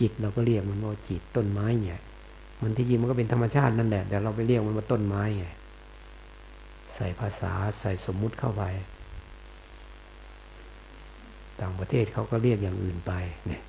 [0.00, 2.00] จิตเราก็เรียกมันว่าจิตต้นไม้เนี่ย
[2.62, 5.46] มันที่จริงมันก็เป็นธรรมชาตินั่นแหละแต่เราไปเรียกมันว่าต้นไม้ไง
[6.94, 8.62] ใส่ภาษาใส่สมมุติเข้าไป
[11.60, 13.12] ต่างประเทศเขาก็เรียกอย่างอื่นไป
[13.46, 13.62] เนี่ย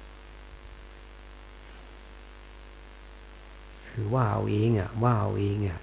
[3.94, 5.80] คือว่าเอาเองอะว่าเอาเองอะ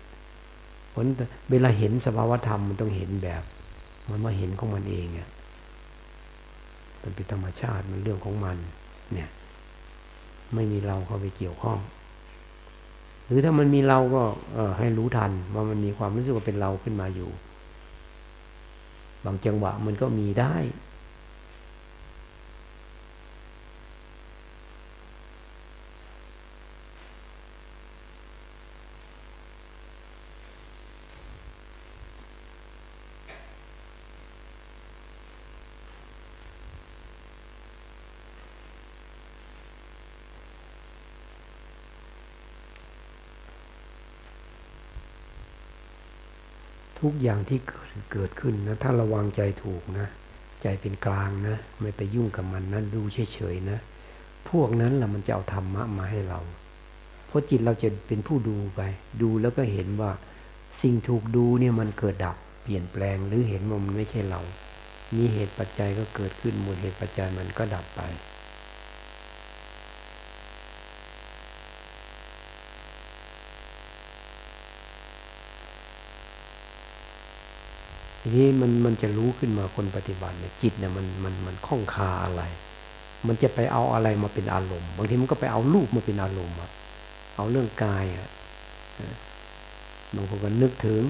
[0.94, 1.06] ผล
[1.50, 3.42] เวลาเห็นสภาวธรรมมันต้องเห็นแบบ
[4.10, 5.28] มันมาเห็นของมันเองอะ
[7.02, 8.56] มันเป็นธรรมชาติมันเรื่องของมัน
[9.12, 9.30] เนี่ย
[10.54, 11.78] ไม่มีเราเข้าไปเกี่ยวข้อง
[13.26, 14.22] หรือถ้ามันมีเราก็
[14.54, 17.30] เออให้รู้ทัน ว่ามันมีความรู้สึกว่าเป็นเราขึ้นมาอยู่
[19.24, 20.54] บางจังหวะมันก็มีได้
[47.12, 47.58] กอย่างที่
[48.12, 50.06] เกิดขึ้นนะถ้าระวังใจถูกนะ
[50.62, 53.78] ใจเป็นกลางนะ ไม่ไปยุ่งกับมันนะดูเฉยๆนะ
[54.48, 56.40] พวกนั้นแหละมันจะเอาธรรมะมาให้เรา
[57.26, 58.80] เพราะจิตเราจะเป็นผู้ดูไป
[59.22, 60.10] ดูแล้วก็เห็นว่า
[60.80, 64.40] สิ่งถูกดูเนี่ยมันเกิดดับเปลี่ยนแปลงหรือเห็นว่ามันไม่ใช่เรา
[65.16, 68.00] มีเหตุปัจจัยก็เกิดขึ้นหมดเหตุปัจจัยมันก็ดับไป
[78.34, 82.42] นี้มันมันจะรู้ขึ้นมาคนปฏิบัติเนี่ยจิตเนี่ยมันมันมันคล้องคาอะไร
[83.26, 86.70] มันจะไปเอาอะไรมาเป็นอารมณ์ บางทีมันก็ไปเอารูปมาเป็นอารมณ์อะ
[87.36, 88.28] เอาเรื่องกายอะ
[90.14, 91.02] บางคนก็นึกถึง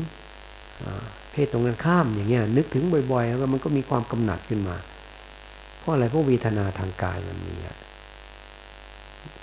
[1.33, 4.77] เพศตรงกันข้ามอย่างเงี้ย นึกถึงบ่อยๆแล้วมันก็มีความกำหนัดขึ้นมา
[5.79, 7.77] เพราะอะไรเพราะเวทนาทางกายมันมีอะ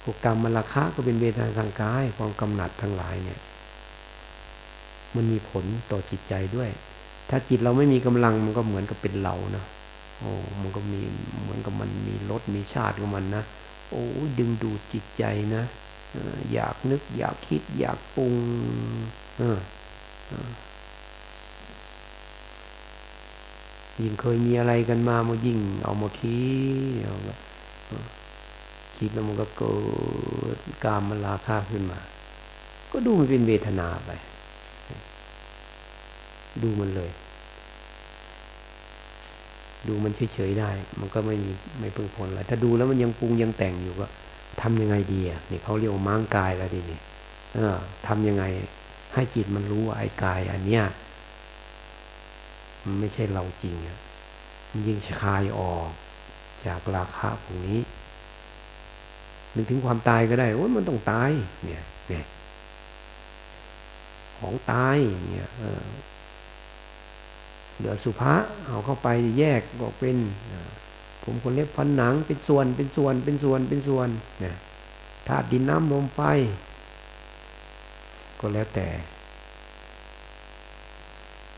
[0.04, 3.40] พวกกรรมมราคะก็เป็นเวทนาทางกายความกำหนัดทั้งหลายเนี่ย
[5.16, 6.70] มันมีผลต่อจิตใจด้วย
[7.30, 9.64] ถ้าจิตเราไม่มีกำลังมันก็เหมือนกับเป็นเรานะ
[10.20, 11.02] โอ้มันก็มี
[11.42, 13.44] เหมือนกับมันมีรสมีชาติของมันนะ
[13.90, 14.04] โอ้
[14.40, 15.24] ดึงดูดจิตใจ
[15.56, 15.64] นะ
[16.54, 18.36] อยากนึกอยากคิดอยากปรุง
[24.02, 26.42] ยิ่งเคยมีอะไรกันมามันยิ่งเอามาคิ
[26.92, 27.16] ดเอา
[28.98, 29.78] คิดแล้วมันก็เกิ
[30.56, 32.00] ดกามมันราคาขึ้นมา
[32.92, 34.12] ก็ดูมันเป็นเวทนาไป
[36.64, 37.12] ดูมันเลย
[39.88, 44.06] ดูมันเฉยๆได้ มันก็ไม่มีไม่พึงผลอะไรถ้าดูแล้วมันยังปรุงยังแต่งอยู่ก็
[44.62, 47.00] ทำยังไงดีอะนี่เขาเรียกว่าม้างกายแล้วดินี่
[47.54, 47.76] เออ
[48.08, 48.44] ทำยังไง
[49.14, 50.84] ให้จิตมันรู้ว่าไอ้กาย อันเนี้ย
[52.86, 53.98] มันไม่ใช่เราจริงอะ
[54.70, 55.88] มันยิ่งคลายออก
[56.66, 57.80] จากราคะพวกนี้
[59.56, 61.32] นึกถึงความตายก็ได้โอ้ยมันต้องตาย
[61.64, 62.26] เนี่ยเนี่ย
[64.40, 64.98] ของตาย
[65.30, 65.50] เนี่ย
[67.78, 68.34] เหลือสุภา
[68.68, 69.08] เอาเข้าไป
[69.40, 70.18] แยกบอกเป็น
[71.24, 74.10] ผมคนเล็บฟันหนังเป็นส่วนเป็นส่วนเป็นส่วนเป็นส่วน
[74.44, 74.56] นี่ย
[75.28, 76.20] ธาตุดินน้ำลมไฟ
[78.40, 78.88] ก็แล้วแต่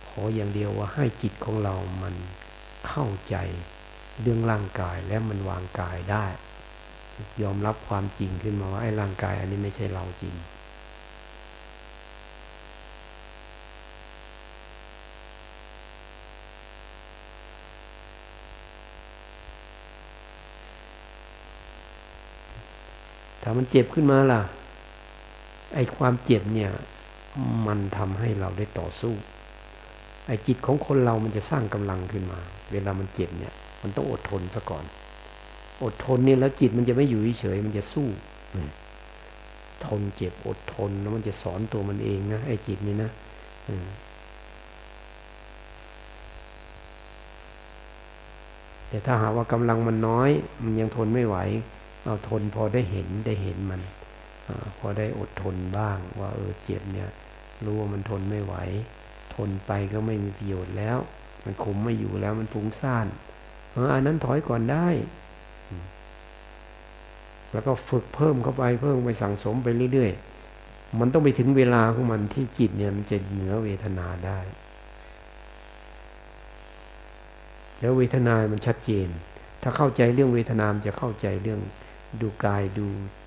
[0.08, 2.16] ขออย่างเดียวว่าให้จิตของเรามัน
[2.88, 3.36] เข้าใจ
[4.22, 6.26] เรื่องร่างกายและมันวางกายได้
[7.42, 24.42] ยอมรับความจริงขึ้นมาว่าไอ้ร่างกายอันนี้ไม่ใช่เราจริงามันเจ็บขึ้นมาล่ะ
[25.76, 26.72] ไอ้ความเจ็บเนี่ย
[27.68, 29.14] มันทำให้เราได้ต่อสู้
[30.28, 32.40] ไอ้จิตของคนเรามันจะสร้างกำลังขึ้นมา
[32.72, 34.84] เวลามันเจ็บเนี่ย มันต้องอดทนซะก่อน
[35.84, 38.08] อดทนเนี่ยแล้วจิตมันจะไม่อยู่เฉยมันจะสู้
[39.86, 43.10] ทนเจ็บอดทนแล้วมันจะสอนตัวมันเองนะไอ้จิตนี่นะ
[48.90, 50.30] แต่ถ้าหากว่ากำลังมันน้อย
[50.64, 51.38] มันยังทนไม่ไหว
[52.04, 53.82] เอาทนพอได้เห็นได้เห็นมัน
[54.48, 57.10] อพอได้อดทนบ้าง ว่าเออเจ็บเนี่ย
[57.66, 58.56] รู้ว่ามันทนไม่ไหว
[59.36, 60.98] ทนไปก็ไม่มีประโยชน์แล้ว
[61.46, 63.08] มันคุมไม่อยู่แล้วมันฟุ้งซ่าน
[63.72, 64.88] เอออันนั้นถอยก่อนได้
[67.52, 74.40] แล้วก็ฝึกเพิ่มเข้าไปเพิ่มไปสั่งสมไปเรื่อยๆ มันต้องไปถึงเวลาของมันที่จิตเนี่ยมันจะเหนือเวทนาได้
[77.80, 79.08] แล้วเวทนามันชัดเจน
[79.62, 81.60] ถ้าเข้าใจเรื่องเวทนามจะเข้าใจเรื่อง
[82.22, 82.86] ดูกายดู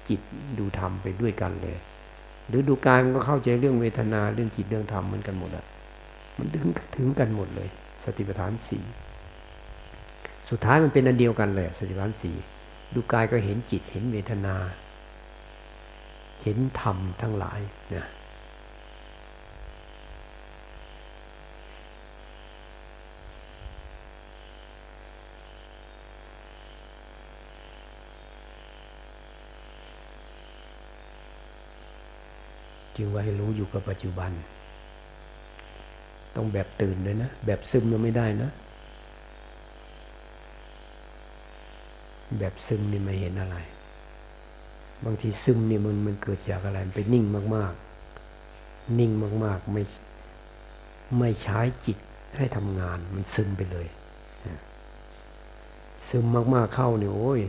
[0.08, 0.20] จิต
[0.58, 1.76] ดูธรรมไปด้วยกันเลย
[2.48, 5.64] หรือดูกายมันก็เข้าใจเรื่องเวทนาเรื่องจิตเรื่องธรรมเหมือนกันหมดอะ
[6.38, 6.66] มันถึง
[6.96, 7.68] ถึงกันหมดเลย
[8.04, 8.84] สติปัฏฐานสี่
[10.50, 12.36] สุดท้ายมันเป็นอันเดียวกันเลยสติปัฏฐานสี่
[12.94, 14.56] ดูกายก็เห็นจิตเห็นเวทนา
[16.42, 17.60] เห็นธรรมทั้งหลาย
[17.90, 18.06] เนี่ย
[33.02, 34.30] จึงว่าให้รู้อยู่กับปัจจุบัน
[36.36, 38.50] ต้องแบบตื่นเลยนะ แบบซึมยังไม่ได้นะ
[42.38, 43.56] แบบซึมนี่ไม่เห็นอะไร
[45.04, 47.24] บางทีซึมนี่มันมันเกิดจากอะไรไปนิ่ง
[47.56, 47.72] มาก
[48.34, 49.10] ๆ นิ่ง
[49.44, 49.82] มาก ๆ ไม่
[51.18, 51.98] ไม่ใช้จิต
[52.36, 53.86] ให้ทำงาน มันซึมไปเลย
[56.08, 56.24] ซึม
[56.54, 57.40] มาก ๆ เข้าเนี่ยโอ้ย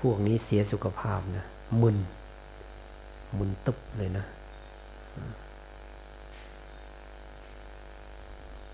[0.00, 1.44] พวกนี้เสียสุขภาพนะ
[1.80, 1.96] มึน
[3.38, 4.26] มึนตึ๊บเลยนะ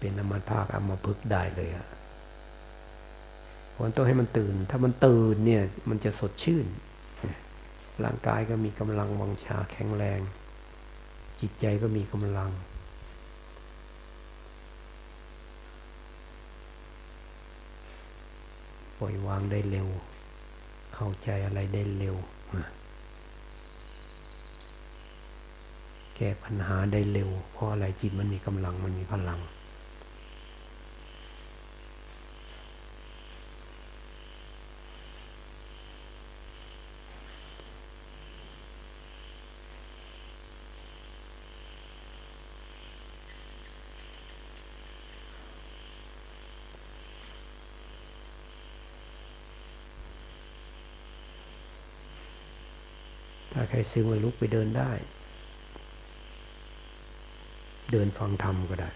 [0.03, 1.87] เป็นอมภาคอมาพึกได้เลยอะ
[3.71, 6.67] เพราะต้องให้มันตื่น ถ้ามันตื่นเนี่ยมันจะสดชื่น
[8.05, 10.21] ร่างกายก็มีกำลังวังชาแข็งแรง
[11.41, 12.51] จิตใจก็มีกำลัง
[18.99, 19.89] ปล่อยวางได้เร็ว
[20.95, 22.17] เข้าใจอะไรได้เร็ว
[26.17, 29.41] แก้ปัญหาได้เร็ว เพราะอะไรจิตมันมีกำลังมันมีพลัง
[53.73, 54.93] ครซึ้งมาลุกไปเดินได้
[57.93, 58.91] เดินฟังธรรมก็ได้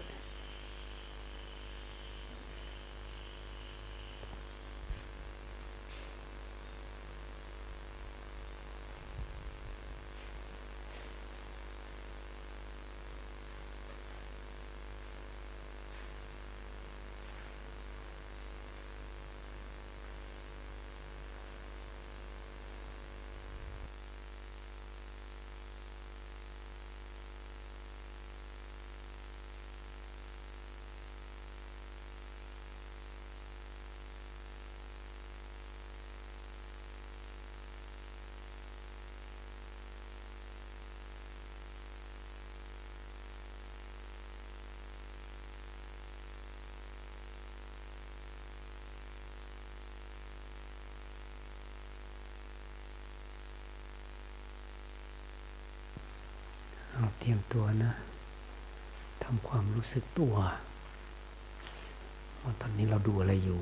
[57.27, 57.93] เตรียมตัวนะ
[59.23, 60.35] ทำความรู้สึกตัว
[62.41, 63.61] ว่าตอนนี้เราดูอะไรอยู่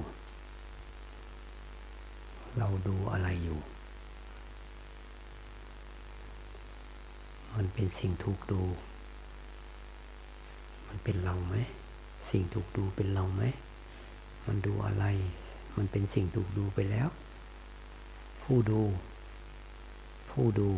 [2.57, 3.59] เราดูอะไรอยู่
[7.55, 8.61] มันเป็นสิ่งถูกดู
[10.87, 11.55] มันเป็นเราไหม
[12.29, 13.43] สิ่งถูกดูเป็นเราไหม
[14.45, 15.05] มันดูอะไร
[15.77, 17.07] มันเป็นสิ่งถูกดูไปแล้ว
[18.43, 18.81] ผู้ดู
[20.29, 20.69] ผู้ดู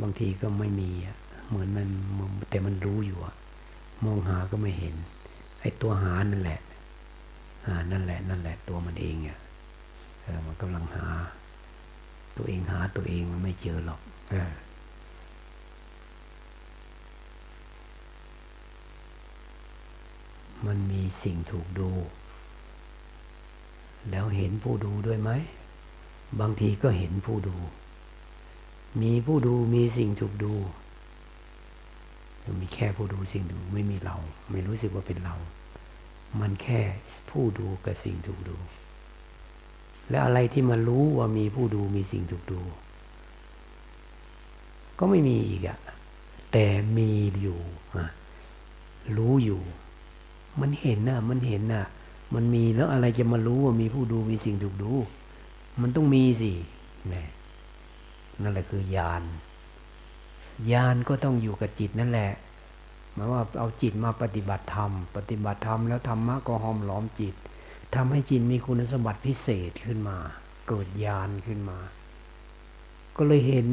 [0.00, 1.18] บางทีก็ไม่มีอะ
[1.50, 1.88] เหมือนมัน
[2.50, 3.34] แต่มันรู้อยู่อะ
[4.04, 4.94] มองหาก็ไม่เห็น
[5.60, 6.60] ไอ้ตัวหานั่นแหละ
[7.66, 9.38] อ่านั่นแหละ นั่นแหละตัวมันเองอะ
[10.22, 11.06] เออมันกำลังหา
[12.36, 14.52] ตัวเองหาตัวเองมันไม่เจอหรอกเออ
[20.66, 21.90] มันมีสิ่งถูกดู
[24.10, 25.30] แล้วเห็นผู้ดูด้วยไหม
[26.40, 27.56] บางทีก็เห็นผู้ดู
[29.02, 30.54] มีผู้ดูมีสิ่งถูกดู
[32.60, 34.16] มีแค่ผู้ดูสิ่งดูไม่มีเรา
[34.50, 35.36] ไม่รู้สึกว่าเป็นเรา
[36.40, 36.80] มันแค่
[37.30, 38.56] ผู้ดูกับสิ่งถูกดู
[40.08, 42.60] และอะไรที่มารู้ว่ามีผู้ดูมีสิ่งถูกดู
[44.98, 45.78] ก็ไม่มีอีกอะ
[46.52, 47.58] แต่มีอยู่
[49.16, 49.60] รู้อยู่
[50.60, 51.84] มันเห็นน่ะมันเห็นน่ะ
[52.34, 54.92] มันมีแล้วอะไรจะมารู้ว่ามีผู้ดูมีสิ่งถูกดู
[55.80, 56.52] มันต้องมีสิ
[57.08, 57.24] แน่
[58.42, 59.22] นั่นแหละคือญาณ
[60.72, 62.30] ญาณก็ต้องอยู่กับจิตนั่นแหละ
[63.14, 67.34] หมายว่าเอาจิตมาปฏิบัติธรรม ปฏิบัติธรรมแล้วธรรมะก็หอมหลอมจิต
[67.94, 70.16] ทำให้จิตมีคุณสมบัติพิเศษขึ้นมา
[70.68, 71.78] เกิดญาณขึ้นมา
[73.16, 73.66] ก็เลยเห็น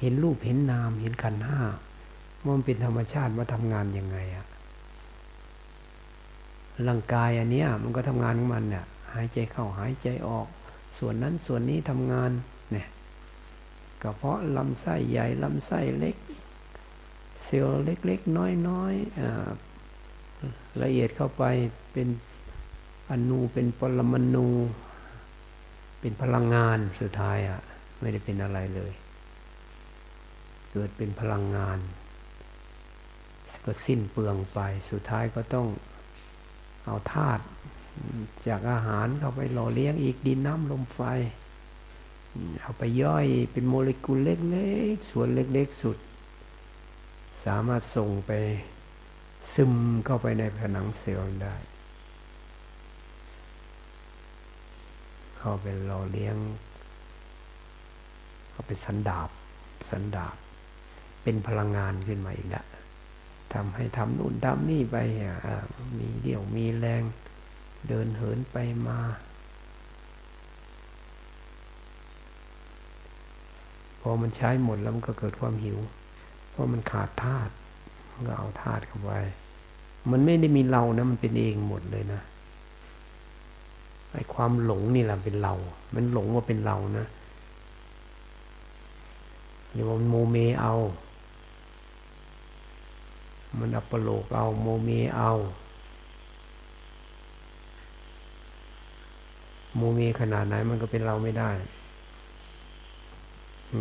[0.00, 1.60] เห็นรูปเห็นนามเห็นขันห้า
[2.42, 4.46] ว่ามันเป็นธรรมชาติว่าทำงานยังไงอะ
[6.88, 10.46] ร่างกายอันเนี้ยมันก็ทำงานของมันเนี่ยหายใจเข้าหายใจออก
[10.98, 12.30] ส่วนนั้นส่วนนี้ทำงาน
[14.02, 16.16] กระเพาะลำไส้ใหญ่ลำไส้เล็ก
[17.44, 18.36] เซลล์เล็กๆ
[18.68, 21.44] น้อยๆละเอียดเข้าไป
[21.92, 22.08] เป็น
[23.10, 24.48] อนูเป็นปรมาณู
[26.00, 27.60] เป็นพลังงานสุดท้ายอะ
[28.00, 28.92] ไม่ได้เป็นอะไรเลย
[30.70, 31.78] เกิดเป็นพลังงาน
[33.64, 34.58] ก็สิ้นเปลืองไป
[34.90, 35.66] สุดท้ายก็ต้อง
[36.84, 37.42] เอาธาตุ
[38.48, 41.00] จากอาหารเข้าไปหล่อเลี้ยงอีกดินน้ำลมไฟ
[42.60, 45.98] เอาไปย่อยเป็นโมเลกุลเล็กๆ ส่วนเล็กๆ สุด
[47.44, 48.30] สามารถส่งไป
[49.54, 49.72] ซึม
[50.04, 51.56] เข้าไปในผนังเซลล์ได้
[55.38, 56.36] เข้าไปหล่อเลี้ยง
[58.50, 59.30] เข้าไปสันดาบ
[59.88, 60.36] สันดาบ
[61.22, 62.66] เป็นพลังงานขึ้นมาอีกแล้ว
[63.52, 64.96] ทำให้ทำนู่นทำนี่ไป
[65.98, 67.02] มีเดี่ยวมีแรง
[67.88, 68.56] เดินเหินไป
[68.88, 68.98] มา
[74.02, 75.78] พอมันใช้หมดแล้วมันก็เกิดความหิว
[76.50, 77.52] เพราะมันขาดธาตุ
[78.12, 79.12] มันก็เอาธาตุเข้าไป
[80.10, 82.20] มันไม่ได้มีเรานะ มันเป็นเองหมดเลยนะ
[84.12, 85.54] ไอ้ความหลงนี่แหละเป็นเรา
[85.94, 87.06] มันหลงว่าเป็นเรานะ
[89.72, 90.74] เรียกว่าโมเมเอา
[93.58, 95.30] มันอุปโลกน์เอา โมเมเอา
[99.76, 101.50] โมเมขนาดไหนมันก็เป็นเราไม่ได้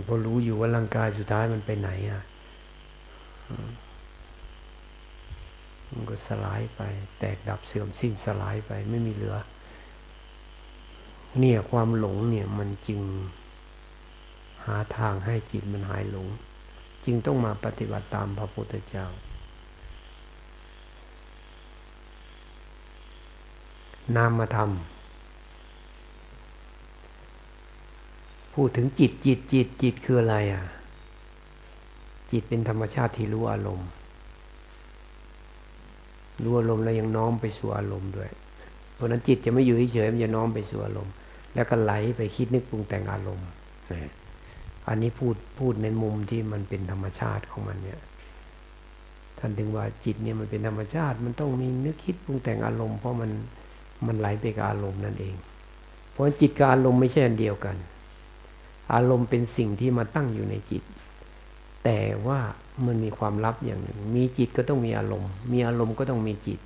[0.07, 2.21] พอรู้อยู่ว่าร่างกายสุดท้ายมันไปไหนอะ
[5.91, 6.81] มันก็สลายไป
[7.19, 9.37] แตกดับเสื่อมสิ้นสลายไปไม่มีเหลือ
[11.39, 13.01] เนี่ยความหลงเนี่ยมันจึง
[14.65, 16.27] หาทางให้จิตมันหายหลง
[17.05, 19.07] จึงต้องมาปฏิบัติตามพระพุทธเจ้า
[24.15, 24.69] นามธรรม
[28.53, 30.63] พูดถึงจิตจิตจิตจิตคืออะไรอะ
[32.31, 33.89] จิตเป็นธรรมชาติที่รู้อารมณ์
[36.43, 38.29] รู้อารมณ์แล้วยังน้อมไปสู่อารมณ์ด้วย
[38.93, 41.13] เพราะนั้นจิตจะไม่อยู่เฉยมันจะน้อมไปสู่อารมณ์
[41.53, 43.47] แล้วก็ไหลไปคิดนึกปรุงแต่งอารมณ์
[44.87, 47.99] อันนี้พูดพูดในมุมที่มันเป็นธรรมชาติของมันเนี่ย
[49.39, 53.31] ท่านถึงว่าจิตเนี่ยมันเป็นธรรมชาติ มันต้องมีนึกคิดปรุงแต่งอารมณ์เพราะมัน
[54.07, 55.35] มันไหลไปกับอารมณ์นั่นเอง
[56.11, 57.75] เพราะจิตกับอารมณ์ไม่ใช่อันเดียวกัน
[58.93, 60.83] อารมณ์เป็นสิ่งที่มาตั้งอยู่ในจิต
[61.83, 62.39] แต่ว่า
[62.85, 66.59] มันมีความลับอย่างหนึ่ง มีจิตก็ต้องมีอารมณ์ มีอารมณ์ก็ต้องมีจิต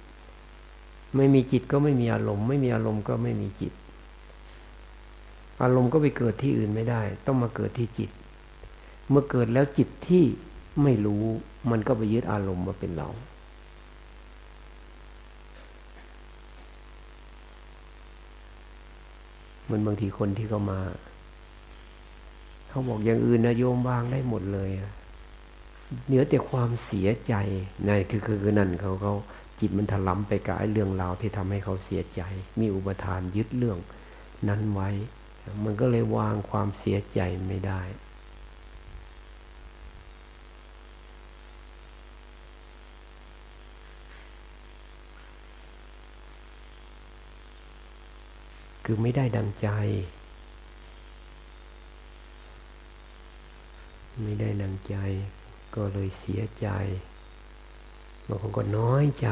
[1.16, 3.74] ไม่มีจิตก็ไม่มีอารมณ์ ไม่มีอารมณ์ก็ไม่มีจิต
[5.64, 8.10] อารมณ์ก็ไปเกิดที่อื่นไม่ได้ ต้องมาเกิดที่จิต
[9.10, 10.24] เมื่อเกิดแล้วจิตที่
[10.84, 11.24] ไม่รู้
[11.72, 13.10] มันก็ไปยึดอารมณ์มาเป็นเรา
[19.70, 20.80] มันบางทีคนที่เขามา
[22.76, 24.70] เขาบอกอย่างอื่นนะโยมวางได้หมดเลย
[26.06, 27.34] เหนือแต่ความเสียใจ
[27.88, 29.14] นั่นคือคือนั่นเขาเขา
[29.60, 32.22] จิตมันถลำไปกับไอ้เรื่องราวที่ทำให้เขาเสียใจ
[32.60, 33.78] มีอุปทานยึดเรื่อง
[34.48, 34.90] นั้นไว้
[35.64, 37.82] มันก็เลยวางความเสียใจไม่ได้
[48.86, 49.70] คือไม่ได้ดังใจ
[54.22, 54.96] ไม่ได้ดังใจ
[55.76, 56.68] ก็เลยเสียใจ
[58.28, 59.30] บางคนก็น้อยใจ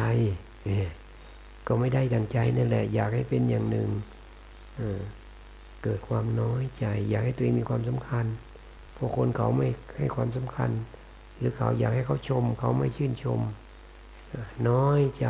[1.67, 3.89] ก็ไม่ได้ดังใจนั่นแหละ อยากให้เป็นอย่างหนึ่ง
[5.83, 8.25] เกิดความน้อยใจ อยากให้ตัวเองมีความสำคัญ
[8.95, 9.67] พอคนเขาไม่
[9.97, 10.69] ให้ความสำคัญ
[11.37, 13.39] หรือเขาอยากให้เขาชม เขาไม่ชื่นชม
[14.69, 15.27] น้อยใจ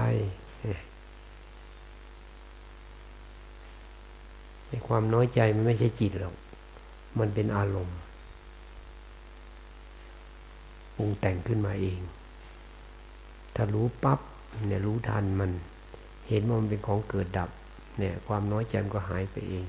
[4.87, 6.35] ความน้อยใจมันไม่ใช่จิตหรอก
[7.19, 7.97] มันเป็นอารมณ์
[10.95, 11.99] ปรุงแต่งขึ้นมาเอง
[13.55, 14.19] ถ้ารู้ปับ๊บ
[14.67, 15.51] เนี่ยรู้ทันมัน
[16.29, 17.49] เห็นว่ามันเป็นของเกิดดับ
[17.99, 19.65] เนี่ยความน้อยใจมันก็หายไปเอง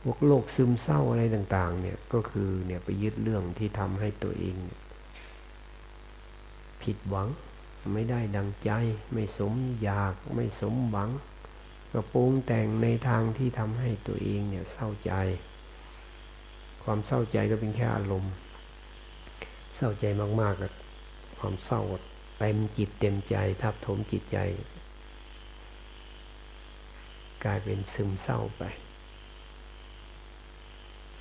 [0.00, 4.56] พวกโรคซึมเศร้าอะไรต่าง ๆ เนี่ยก็คือเนี่ยไปยึดเรื่องที่ทำให้ตัวเอง
[6.82, 7.28] ผิดหวัง
[7.94, 8.70] ไม่ได้ดังใจ
[9.12, 11.10] ไม่สมอยากไม่สมหวัง
[11.92, 15.12] ก็ปรุงแต่งในทางที่ทำให้ตัวเองเนี่ยเศร้าใจ
[16.82, 18.32] ความเศร้าใจก็เป็นแค่อารมณ์
[19.76, 20.04] เศร้าใจ
[20.40, 20.72] มากๆกับ
[21.38, 21.80] ความเศร้า
[22.38, 24.38] เต็มจิตเต็มใจ ทับถมจิตใจ
[27.44, 28.62] กลายเป็นซึมเศร้าไป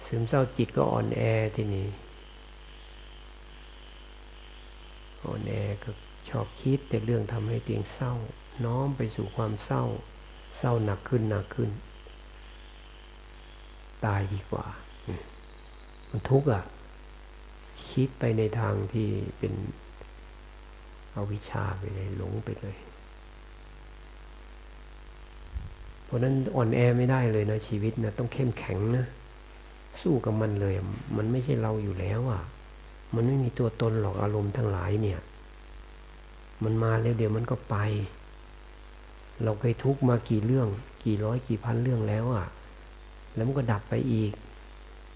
[0.05, 1.21] ซึมเศร้าจิตก็อ่อนแอ
[1.55, 1.87] ทีนี้
[5.25, 5.53] อ่อนแอ
[5.83, 5.89] ก็
[6.29, 8.13] ชอบคิดแต่เรื่องทำให้เตียงเศร้า
[8.65, 9.83] น้อมไปสู่ความเศร้า
[10.57, 11.69] เศร้าหนักขึ้นหนักขึ้น
[14.05, 14.65] ตายดีกว่า
[16.11, 16.63] มันทุกข์อะ
[17.91, 19.07] คิดไปในทางที่
[19.39, 19.53] เป็น
[21.15, 22.77] อวิชาไปเลยหลงไปเลย
[26.05, 29.05] เพราะนั้นอ่อนแอไม่ได้เลยนะชีวิตนะต้องเข้มแข็งนะ
[30.01, 30.73] สู้กับมันเลย
[31.17, 32.41] มันไม่ใช่เราอยู่แล้วอะ
[33.15, 35.19] มันไม่มีตัวตนหรอกอารมณ์ทั้งหลายเนี่ย
[36.63, 37.75] มันมาแล้วเดี๋ยวมันก็ไป
[39.43, 40.67] เราเคยทุกข์มากี่เรื่อง
[41.03, 42.47] กี่ร้อยกี่พันเรื่องแล้วอะ
[43.35, 44.31] แล้วมันก็ดับไปอีก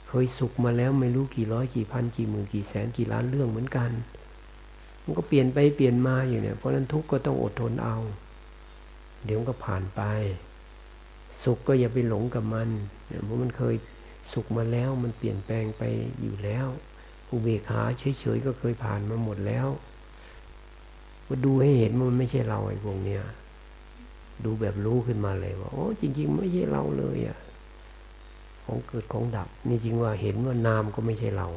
[0.07, 3.91] เคยสุขมาแล้วไม่รู้กี่ร้อยกี่พันกี่หมื่นกี่แสนกี่ล้านเรื่องเหมือนกัน
[5.03, 7.97] มันก็เปลี่ยนไปเปลี่ยนมาอยู่เนี่ย เพราะนั้นทุกข์ก็ต้องอดทนเอา
[9.25, 10.01] เดี๋ยวก็ผ่านไป
[11.43, 12.69] สุขก็อย่าไปหลงกับมัน
[13.07, 13.75] เนี่ยเพราะมันเคย
[14.33, 15.83] สุขมาแล้วมันเปลี่ยนแปลงไป
[16.21, 16.67] อยู่แล้ว
[17.29, 19.67] อุเบกขาเฉยๆก็เคยผ่านมาหมดแล้ว
[21.27, 23.21] ก็ดูให้เห็นมันไม่ใช่เราไอ้พวกเนี้ย
[24.43, 27.39] ดูแบบรู้ขึ้นมาเลยว่าโอ้จริง ๆ ไม่ใช่เราเลยอะ
[28.65, 31.47] ของเกิดของดับ นี่จริงว่าเห็นว่านามก็ไม่ใช่เรา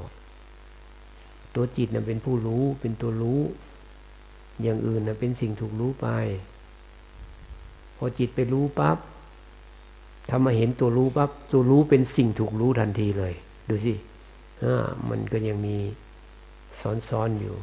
[1.55, 3.41] ตัวจิตนะเป็นผู้รู้เป็นตัวรู้
[4.63, 6.09] อย่างอื่นน่ะเป็นสิ่งถูกรู้ไป
[7.97, 8.99] พอจิตไปรู้ปับ๊บ
[10.29, 13.35] ถ้ามาเห็นตัวรู้ปับ๊บตัวรู้เป็นสิ่งถูกรู้ทันทีเลย
[13.69, 13.95] ดูสิ
[15.09, 15.77] มันก็ยังมี
[17.09, 17.55] ซ้อนๆอยู่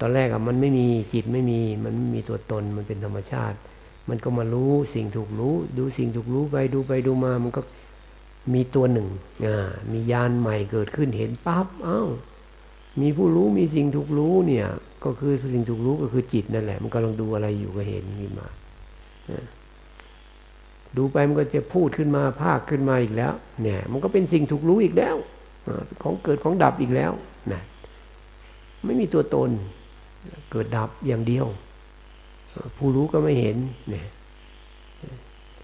[0.00, 3.56] ตอนแรกอะมันไม่มีจิตไม่มี มันไม่มีตัวตนมันเป็นธรรมชาติ
[4.08, 7.60] มันก็มารู้สิ่งถูกรู้ ดูสิ่งถูกรู้ไปดูไปดูมามันก็
[8.52, 9.08] มีตัวหนึ่ง
[9.92, 12.08] มียานใหม่เกิดขึ้นเห็นปั๊บอ้าว
[13.00, 14.66] มีผู้รู้มีสิ่งถูกรู้เนี่ย
[15.04, 18.48] ก็คือสิ่งถูกรู้ก็คือจิตนั่นแหละ มันกำลังดูอะไรอยู่ก็เห็นขึ้นมา
[20.96, 23.32] ดูไปมันก็จะพูดขึ้นมาภาคขึ้นมาอีกแล้ว
[23.62, 25.16] เนี่ย มันก็เป็นสิ่งถูกรู้อีกแล้ว
[26.02, 27.12] ของเกิดของดับอีกแล้ว
[27.52, 27.62] นะ
[28.84, 29.50] ไม่มีตัวตน
[30.50, 31.46] เกิดดับอย่างเดียว
[32.76, 33.56] ผู้รู้ก็ไม่เห็น
[33.90, 34.06] เนี่ย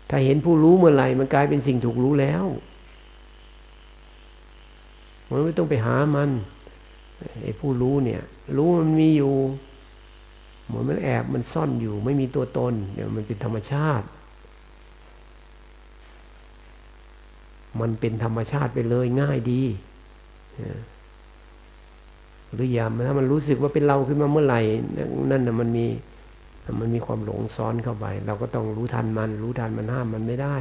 [0.09, 2.45] ถ้าเห็นผู้รู้เมื่อไหร่มันกลายเป็นสิ่งถูกรู้แล้ว
[5.31, 6.31] มันไม่ต้องไปหามัน
[7.43, 8.23] ไอ้ผู้รู้เนี่ย
[8.57, 9.35] รู้มันมีอยู่
[10.67, 14.07] เหมือนมันแอบมันซ่อนอยู่ ไม่มีตัวตนเดี๋ยวมันเป็นธรรมชาติ
[17.81, 19.63] มันเป็นธรรมชาติไปเลยง่ายดี
[22.55, 24.61] หรือย่าถ้ามันรู้สึกว่าเป็นเราขึ้นมาเมื่อไหร่
[25.31, 25.87] นั่นน่ะมันมี
[26.81, 30.57] มันมีความหลงซ้อนเข้าไป เราก็ต้องรู้ทันมัน รู้ทันมันห้ามมันไม่ได้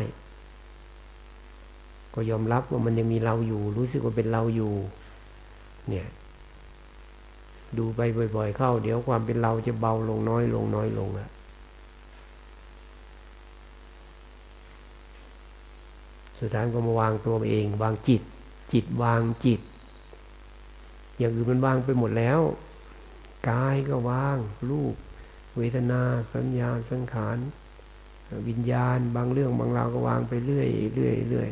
[2.13, 4.73] ก็ยอมรับว่ามันยังมีเราอยู่ รู้สึกว่าเป็นเราอยู่
[5.89, 6.07] เนี่ย
[7.77, 8.01] ดูไป
[8.35, 11.29] บ่อย ๆ เข้า เดี๋ยวความเป็นเราจะเบาลงน้อยลงน้อยลงอะ
[16.39, 18.21] สุดท้ายก็มาวางตัวเอง วางจิต
[18.73, 19.61] จิตวางจิต
[21.17, 22.39] อย่างอื่นมันวางไปหมดแล้ว
[23.49, 24.37] กายก็วาง
[24.69, 24.95] รูป
[25.57, 26.01] เวทนา
[26.33, 27.37] สัญญาสังขาร
[28.47, 31.49] วิญญาณ บางเรื่องบางราวก็วางไปเรื่อยเรื่อยเรื่อย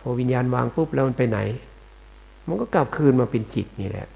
[0.00, 1.38] พอวิญญาณวางปุ๊บแล้วมันไปไหน
[2.48, 4.08] มันก็กลับคืนมาเป็นจิตนี่แหละ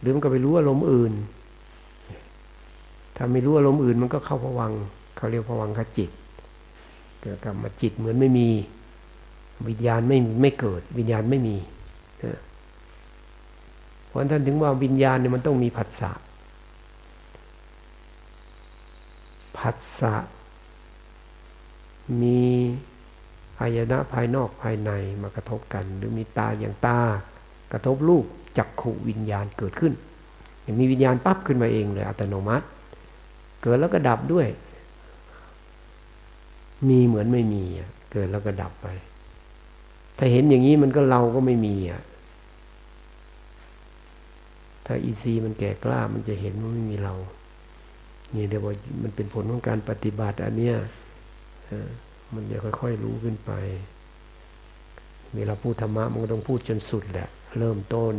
[0.00, 1.12] หรือมันก็ไปรู้อารมณ์อื่น
[3.16, 4.72] ถ้าไม่รู้อารมณ์อื่น มันก็เข้าผวัง
[5.16, 6.10] เขาเรียกผวังขจิต
[7.20, 8.48] เกิดกลับมาจิตเหมือนไม่มี
[9.68, 11.56] วิญญาณไม่ไม่เกิด วิญญาณไม่มี
[14.08, 16.12] เพราะท่านถึงว่าวิญญาณเนี่ยมันต้องมีผัสสะ
[19.58, 20.14] ผัสสะ
[22.22, 22.42] มี
[23.60, 24.90] อายนะภายนอกภายใน
[25.22, 27.00] มากระทบกัน หรือมีตาอย่างตา
[27.72, 28.24] กระทบรูป
[28.58, 29.92] จักขุวิญญาณเกิดขึ้น
[30.80, 32.66] มีวิญญาณปั๊บขึ้นมาเองเลยอัตโนมัติ
[33.62, 34.46] เกิดแล้วก็ดับด้วย
[36.88, 37.64] มีเหมือนไม่มี
[38.12, 38.88] เกิดแล้วก็ดับไป
[40.16, 42.02] ถ้าเห็นอย่างนี้มันก็เราก็ไม่มีอะ
[44.90, 47.14] ถ้าอีซีมันแก่กล้ามันจะเห็นว่าไม่มีเรา
[48.34, 50.76] นี่เดี๋ยวว่ามันเป็นผลของการปฏิบัติอันเนี้ย
[52.34, 53.50] มันจะค่อยๆรู้ขึ้นไป
[55.36, 57.28] เวลาพูดธรรมะมันก็ต้องพูดจนสุดแหละ
[57.58, 58.14] เริ่มต้น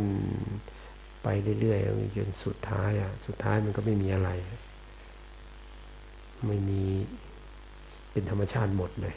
[1.22, 1.28] ไป
[1.60, 4.30] เรื่อยๆจนสุดท้ายอะ สุดท้ายมันก็ไม่มีอะไร
[6.46, 6.82] ไม่มี
[8.12, 9.14] เป็นธรรมชาติหมดเลย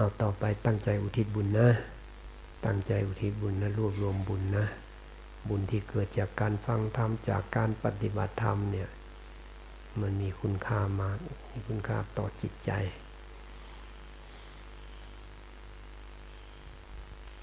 [0.00, 1.68] เอาต่อไปตั้งใจอุทิศบุญนะ
[2.66, 4.64] ตั้งใจอุทิศบุญนะรวบรวมบุญนะ
[5.48, 8.88] บุญที่เกิดจากการฟังธรรมจากการปฏิบัติธรรมเนี่ย
[10.00, 11.18] มันมีคุณค่ามาก
[11.50, 12.70] มีคุณค่าต่อจิตใจ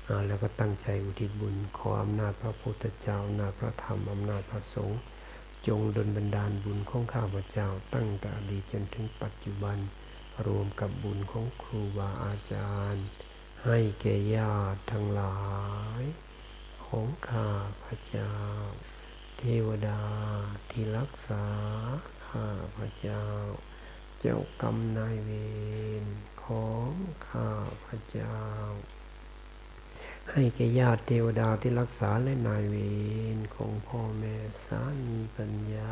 [0.06, 5.00] เอาแล้วก็ตั้งใจอุทิศบุญ ขออำนาจพระพุทธเจ้าอำนาจพระธรรมอำนาจพระสงฆ์
[5.68, 9.80] จงดลบันดาลบุญของข้าพเจ้า ตั้งแต่อดีตจนถึงปัจจุบัน
[10.46, 13.06] รวมกับบุญของครูบาอาจารย์
[13.64, 15.40] ให้แก่ญาติทั้งหลา
[16.02, 16.04] ย
[16.86, 17.52] ของข้า
[17.84, 18.34] พระเจ้า
[19.38, 20.04] เทวดา
[20.70, 21.46] ที่รักษา
[22.28, 23.26] ข้าพระเจ้า
[24.20, 25.30] เจ้ากรรมนายเว
[26.04, 26.06] ร
[26.44, 26.90] ของ
[27.30, 27.52] ข้า
[27.86, 28.38] พระเจ้า
[30.32, 32.76] ให้แก่ญาติเทวดาที่รักษาและนายเว
[33.36, 34.36] รของพ่อแม่
[34.66, 35.92] สามีปัญญา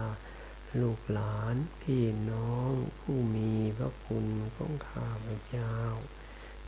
[0.82, 5.74] ลูกหลานพี่น้องผู้มีพระคุณของข้าพเจ้า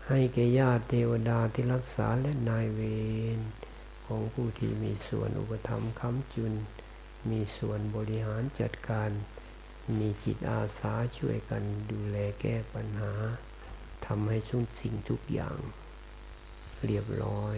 [0.08, 2.82] ให้แก่ญาติเทวดาที่รักษาและนายเว
[3.38, 3.39] ร
[4.05, 6.53] ของผู้ที่มีส่วนอุปถัมค้ำจุน
[7.30, 9.10] มีส่วนบริหารจัดการ
[9.99, 13.14] มีจิตอาสาช่วยกันดูแลแก้ปัญหา
[14.05, 15.58] ทำให้ทุกสิ่งทุกอย่าง
[16.86, 17.55] เรียบร้อย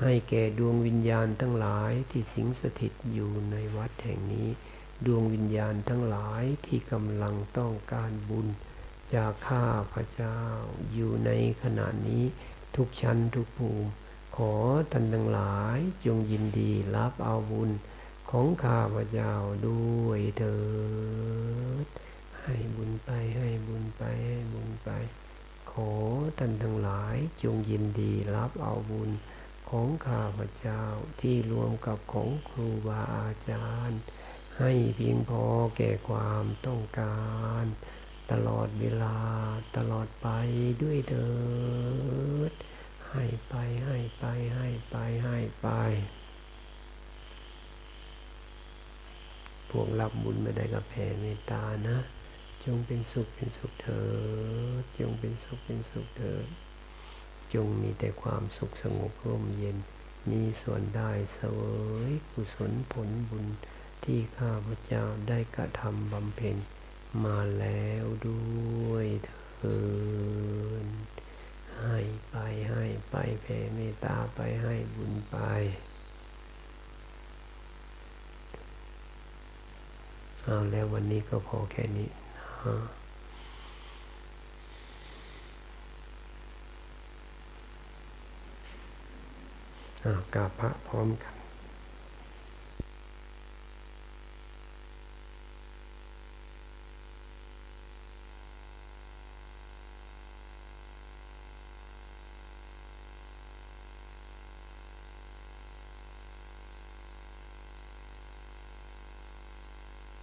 [0.00, 4.48] ให้แก่ดวงวิญญาณทั้งหลายที่สิงสถิตอยู่ในวัดแห่งนี้
[5.06, 8.46] ดวงวิญญาณทั้งหลายที่กำลังต้องการบุญ
[9.14, 10.38] จากข้าพระเจ้า
[10.92, 11.30] อยู่ใน
[11.62, 12.24] ขณะนี้
[12.76, 13.90] ทุกชั้นทุกภูมิ
[14.36, 14.54] ขอ
[14.92, 17.70] ท่านทั้งหลายจงยินดีรับเอาบุญ
[18.30, 19.34] ของข้าพระเจ้า
[19.68, 20.58] ด้วยเถิ
[21.84, 21.86] ด
[22.42, 24.90] ให้บุญไปให้บุญไปให้บุญไป
[25.72, 25.92] ขอ
[26.38, 29.10] ท่านทั้งหลายจงยินดีรับเอาบุญ
[29.70, 30.82] ของข้าพระเจ้า
[31.20, 34.00] ที่รวมกับของครูบาอาจารย์
[34.58, 35.42] ให้เพียงพอ
[35.76, 37.20] แก่ความต้องกา
[37.62, 37.64] ร
[38.32, 39.16] ตลอดเวลา
[39.76, 40.28] ตลอดไป
[40.82, 41.30] ด้วยเถิ
[42.50, 42.52] ด
[43.10, 44.24] ให้ไปให้ไป
[44.54, 45.68] ให้ไปให้ไป
[49.70, 51.98] พวกรับบุญไม่ได้กับแผ่เมตตานะ
[52.64, 54.04] จงเป็นสุขเป็นสุขเถิ
[54.80, 56.46] ด จงเป็นสุขเป็นสุขเถิด
[57.54, 59.76] จงมีแต่ความสุขสงบร่มเย็น
[60.30, 61.60] มีส่วนได้เสว
[62.08, 63.46] ยกุศลผลบุญ
[64.04, 66.56] ที่ข้าพเจ้าได้กระทำบำเพ็ญ
[67.24, 68.42] มาแล้วด้
[68.90, 69.80] วยเถิ
[70.84, 70.86] ด
[71.80, 71.98] ให้
[72.28, 72.36] ไป
[72.70, 75.36] ให้ไปแผ่เมตตาไปให้บุญไป
[80.42, 82.08] เอาแล้ววันนี้ก็พอแค่นี้
[90.04, 91.41] นะกราบพระพร้อมกัน